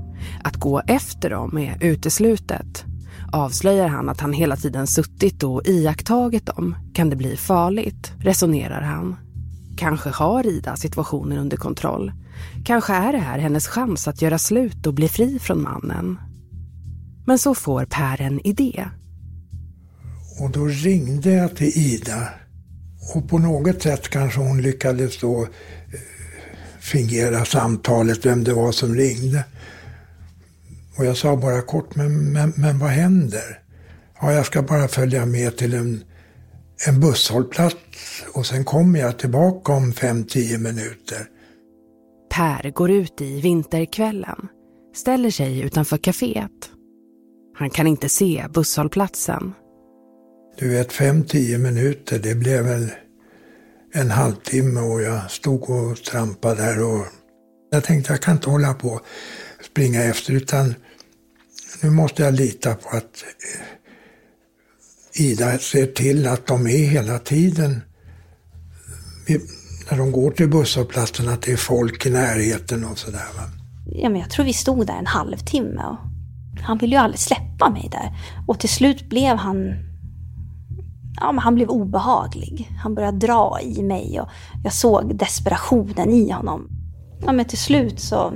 Att 0.44 0.56
gå 0.56 0.82
efter 0.88 1.30
dem 1.30 1.58
är 1.58 1.78
uteslutet. 1.82 2.86
Avslöjar 3.32 3.88
han 3.88 4.10
att 4.10 4.20
han 4.20 4.34
hela 4.34 4.56
tiden 4.56 4.88
suttit 4.88 5.44
och 5.44 5.62
iakttagit 5.66 6.46
dem 6.46 6.76
kan 6.94 7.10
det 7.10 7.16
bli 7.16 7.38
farligt, 7.38 8.14
resonerar 8.20 8.82
han. 8.82 9.16
Kanske 9.78 10.10
har 10.10 10.48
Ida 10.48 10.76
situationen 10.76 11.38
under 11.38 11.58
kontroll. 11.58 12.12
Kanske 12.66 12.94
är 12.94 13.12
det 13.12 13.18
här 13.18 13.40
hennes 13.40 13.68
chans 13.68 14.08
att 14.08 14.22
göra 14.22 14.38
slut 14.38 14.88
och 14.88 14.94
bli 14.94 15.08
fri 15.08 15.40
från 15.40 15.62
mannen. 15.62 16.18
Men 17.26 17.40
så 17.40 17.56
får 17.56 17.86
Per 17.86 18.22
en 18.22 18.48
idé. 18.48 18.86
Och 20.40 20.52
då 20.52 20.66
ringde 20.66 21.32
jag 21.34 21.56
till 21.56 21.78
Ida. 21.78 22.30
Och 23.16 23.30
på 23.30 23.38
något 23.38 23.82
sätt 23.82 24.10
kanske 24.10 24.40
hon 24.40 24.62
lyckades 24.62 25.20
då 25.20 25.42
eh, 25.42 25.50
fingera 26.80 27.46
samtalet, 27.46 28.26
vem 28.26 28.44
det 28.44 28.54
var 28.54 28.72
som 28.72 28.96
ringde. 28.96 29.44
Och 30.98 31.06
jag 31.06 31.18
sa 31.18 31.36
bara 31.36 31.62
kort, 31.62 31.96
men, 31.96 32.34
men, 32.34 32.54
men 32.56 32.80
vad 32.80 32.90
händer? 32.90 33.60
Ja, 34.22 34.34
jag 34.34 34.46
ska 34.46 34.62
bara 34.62 34.88
följa 34.88 35.26
med 35.26 35.58
till 35.58 35.74
en, 35.74 36.04
en 36.88 37.00
busshållplats 37.00 37.76
och 38.34 38.46
sen 38.46 38.66
kommer 38.66 39.00
jag 39.00 39.20
tillbaka 39.20 39.74
om 39.74 39.94
fem 39.94 40.24
tio 40.24 40.58
minuter. 40.58 41.28
Per 42.32 42.72
går 42.72 42.92
ut 42.92 43.22
i 43.22 43.42
vinterkvällen, 43.42 44.48
ställer 44.96 45.32
sig 45.32 45.62
utanför 45.62 45.98
kaféet. 45.98 46.72
Han 47.58 47.70
kan 47.70 47.88
inte 47.88 48.10
se 48.10 48.46
busshållplatsen. 48.54 49.54
Du 50.58 50.70
vet, 50.70 50.94
fem 50.94 51.24
tio 51.24 51.58
minuter, 51.58 52.20
det 52.20 52.36
blev 52.36 52.64
väl 52.64 52.92
en 53.94 54.12
halvtimme 54.12 54.82
och 54.82 55.02
jag 55.02 55.32
stod 55.32 55.70
och 55.70 55.98
trampade 55.98 56.62
där 56.62 56.84
och 56.84 57.06
jag 57.72 57.84
tänkte 57.84 58.14
jag 58.14 58.22
kan 58.22 58.36
inte 58.36 58.50
hålla 58.50 58.74
på 58.74 58.88
och 58.88 59.02
springa 59.66 60.04
efter 60.04 60.34
utan 60.34 60.76
nu 61.82 61.90
måste 61.90 62.24
jag 62.24 62.34
lita 62.34 62.76
på 62.76 62.90
att 62.90 63.24
eh, 63.56 63.62
Ida 65.22 65.58
ser 65.58 65.86
till 65.86 66.28
att 66.28 66.48
de 66.48 66.68
är 66.68 66.86
hela 66.86 67.20
tiden 67.20 67.82
när 69.92 69.98
de 69.98 70.12
går 70.12 70.32
till 70.32 70.50
busshållplatsen 70.50 71.30
att 71.30 71.42
det 71.42 71.52
är 71.52 71.58
folk 71.58 72.06
i 72.06 72.10
närheten 72.10 72.86
och 72.86 72.98
sådär. 72.98 73.22
Ja, 73.86 74.10
men 74.10 74.22
jag 74.22 74.30
tror 74.30 74.46
vi 74.46 74.54
stod 74.54 74.88
där 74.88 74.94
en 74.94 75.08
halvtimme 75.08 75.84
och 75.84 75.98
han 76.62 76.78
ville 76.78 76.96
ju 76.96 77.02
aldrig 77.02 77.20
släppa 77.20 77.70
mig 77.70 77.90
där. 77.92 78.16
Och 78.48 78.60
till 78.60 78.70
slut 78.70 79.10
blev 79.10 79.38
han 79.38 79.76
ja, 81.20 81.32
men 81.32 81.40
han 81.40 81.56
blev 81.56 81.70
obehaglig. 81.70 82.70
Han 82.84 82.96
började 82.96 83.18
dra 83.18 83.60
i 83.62 83.84
mig 83.84 84.22
och 84.22 84.28
jag 84.64 84.74
såg 84.74 85.16
desperationen 85.16 86.10
i 86.10 86.32
honom. 86.32 86.70
Ja, 87.26 87.32
men 87.32 87.46
till 87.46 87.58
slut 87.58 88.00
så 88.00 88.34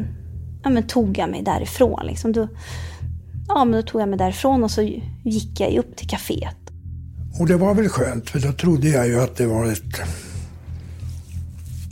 ja, 0.63 0.69
men 0.69 0.87
tog 0.87 1.17
jag 1.17 1.29
mig 1.29 1.43
därifrån. 1.43 2.05
Liksom. 2.05 2.31
Då, 2.31 2.47
ja, 3.47 3.65
men 3.65 3.81
då 3.81 3.87
tog 3.87 4.01
jag 4.01 4.09
mig 4.09 4.17
därifrån 4.17 4.63
och 4.63 4.71
så 4.71 4.81
gick 5.23 5.59
jag 5.59 5.73
upp 5.75 5.95
till 5.95 6.07
kaféet. 6.07 6.57
Och 7.39 7.47
det 7.47 7.57
var 7.57 7.73
väl 7.73 7.89
skönt, 7.89 8.29
för 8.29 8.39
då 8.39 8.51
trodde 8.51 8.87
jag 8.89 9.07
ju 9.07 9.21
att 9.21 9.35
det 9.35 9.47
var 9.47 9.65
ett, 9.71 10.01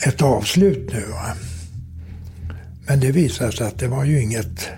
ett 0.08 0.22
avslut 0.22 0.94
nu. 0.94 1.02
Va? 1.02 1.36
Men 2.88 3.00
det 3.00 3.12
visade 3.12 3.52
sig 3.52 3.68
att 3.68 3.80
det 3.80 3.88
var 3.88 4.04
ju 4.04 4.22
inget 4.22 4.70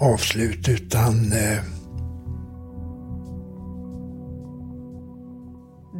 avslut 0.00 0.68
utan 0.68 1.32
eh, 1.32 1.58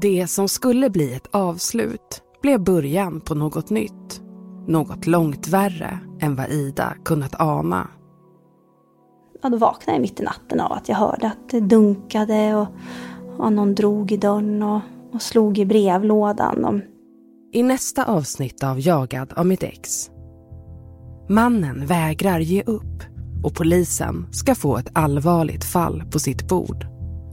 Det 0.01 0.27
som 0.27 0.49
skulle 0.49 0.91
bli 0.91 1.15
ett 1.15 1.27
avslut 1.31 2.23
blev 2.43 2.61
början 2.61 3.21
på 3.21 3.35
något 3.35 3.71
nytt. 3.71 4.23
Något 4.67 5.07
långt 5.07 5.49
värre 5.49 5.99
än 6.21 6.37
vad 6.37 6.51
Ida 6.51 6.95
kunnat 7.05 7.41
ana. 7.41 7.89
Ja, 9.43 9.49
då 9.49 9.57
vaknade 9.57 9.97
jag 9.97 10.01
mitt 10.01 10.21
i 10.21 10.23
natten 10.23 10.61
av 10.61 10.73
att 10.73 10.89
jag 10.89 10.97
hörde 10.97 11.27
att 11.27 11.51
det 11.51 11.61
dunkade 11.61 12.55
och, 12.55 12.67
och 13.39 13.53
någon 13.53 13.75
drog 13.75 14.13
i 14.13 14.17
dörren 14.17 14.63
och, 14.63 14.81
och 15.13 15.23
slog 15.23 15.59
i 15.59 15.65
brevlådan. 15.65 16.65
Och... 16.65 16.94
I 17.55 17.63
nästa 17.63 18.05
avsnitt 18.05 18.65
av 18.65 18.81
Jagad 18.81 19.33
av 19.37 19.47
mitt 19.47 19.63
ex. 19.63 20.11
Mannen 21.29 21.87
vägrar 21.87 22.39
ge 22.39 22.63
upp 22.63 23.03
och 23.43 23.55
polisen 23.55 24.27
ska 24.31 24.55
få 24.55 24.77
ett 24.77 24.91
allvarligt 24.93 25.65
fall 25.65 26.03
på 26.13 26.19
sitt 26.19 26.49
bord. 26.49 26.87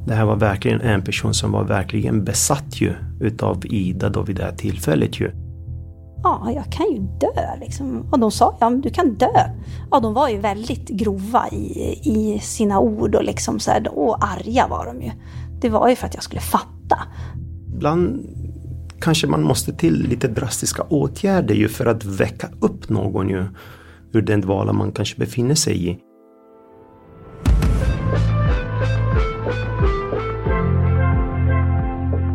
Det 0.07 0.13
här 0.13 0.25
var 0.25 0.35
verkligen 0.35 0.81
en 0.81 1.03
person 1.03 1.33
som 1.33 1.51
var 1.51 1.63
verkligen 1.63 2.23
besatt 2.23 2.81
ju 2.81 2.93
utav 3.21 3.65
Ida 3.65 4.09
då 4.09 4.21
vid 4.21 4.35
det 4.35 4.43
här 4.43 4.51
tillfället 4.51 5.19
ju. 5.19 5.31
Ja, 6.23 6.51
jag 6.55 6.71
kan 6.71 6.91
ju 6.91 6.99
dö 6.99 7.59
liksom. 7.59 8.07
Och 8.11 8.19
de 8.19 8.31
sa, 8.31 8.57
ja 8.59 8.69
du 8.69 8.89
kan 8.89 9.13
dö. 9.13 9.49
Ja, 9.91 9.99
de 9.99 10.13
var 10.13 10.29
ju 10.29 10.37
väldigt 10.37 10.89
grova 10.89 11.49
i, 11.51 11.99
i 12.03 12.39
sina 12.39 12.79
ord 12.79 13.15
och 13.15 13.23
liksom 13.23 13.59
så 13.59 13.71
här, 13.71 13.97
och 13.97 14.17
arga 14.23 14.67
var 14.67 14.85
de 14.85 15.01
ju. 15.01 15.11
Det 15.61 15.69
var 15.69 15.89
ju 15.89 15.95
för 15.95 16.07
att 16.07 16.13
jag 16.13 16.23
skulle 16.23 16.41
fatta. 16.41 16.97
Ibland 17.73 18.27
kanske 19.01 19.27
man 19.27 19.43
måste 19.43 19.73
till 19.73 20.07
lite 20.09 20.27
drastiska 20.27 20.83
åtgärder 20.83 21.55
ju 21.55 21.67
för 21.67 21.85
att 21.85 22.05
väcka 22.05 22.49
upp 22.59 22.89
någon 22.89 23.29
ju 23.29 23.45
ur 24.13 24.21
den 24.21 24.41
dvala 24.41 24.73
man 24.73 24.91
kanske 24.91 25.19
befinner 25.19 25.55
sig 25.55 25.89
i. 25.89 25.97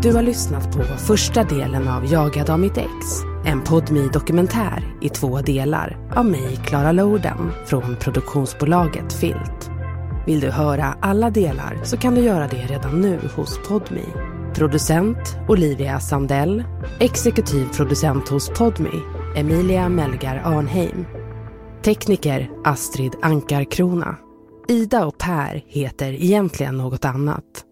Du 0.02 0.12
har 0.12 0.22
lyssnat 0.22 0.76
på 0.76 0.82
första 0.82 1.44
delen 1.44 1.88
av 1.88 2.12
Jagad 2.12 2.50
av 2.50 2.60
mitt 2.60 2.78
ex. 2.78 3.22
En 3.46 3.64
podmi 3.64 4.08
dokumentär 4.12 4.94
i 5.02 5.08
två 5.08 5.40
delar 5.40 6.10
av 6.14 6.26
mig, 6.26 6.56
Klara 6.66 6.92
Loden, 6.92 7.52
från 7.66 7.96
produktionsbolaget 7.96 9.12
Filt. 9.12 9.70
Vill 10.26 10.40
du 10.40 10.50
höra 10.50 10.96
alla 11.00 11.30
delar 11.30 11.80
så 11.84 11.96
kan 11.96 12.14
du 12.14 12.20
göra 12.20 12.48
det 12.48 12.66
redan 12.66 13.00
nu 13.00 13.18
hos 13.36 13.68
Podmi. 13.68 14.35
Producent 14.56 15.36
Olivia 15.48 16.00
Sandell. 16.00 16.64
Exekutiv 17.00 17.68
producent 17.76 18.28
hos 18.28 18.48
Podmi 18.48 19.02
Emilia 19.34 19.88
Melgar 19.88 20.42
Arnheim. 20.44 21.04
Tekniker 21.82 22.50
Astrid 22.64 23.12
Ankarkrona. 23.22 24.16
Ida 24.68 25.06
och 25.06 25.18
Per 25.18 25.64
heter 25.66 26.12
egentligen 26.12 26.76
något 26.76 27.04
annat. 27.04 27.65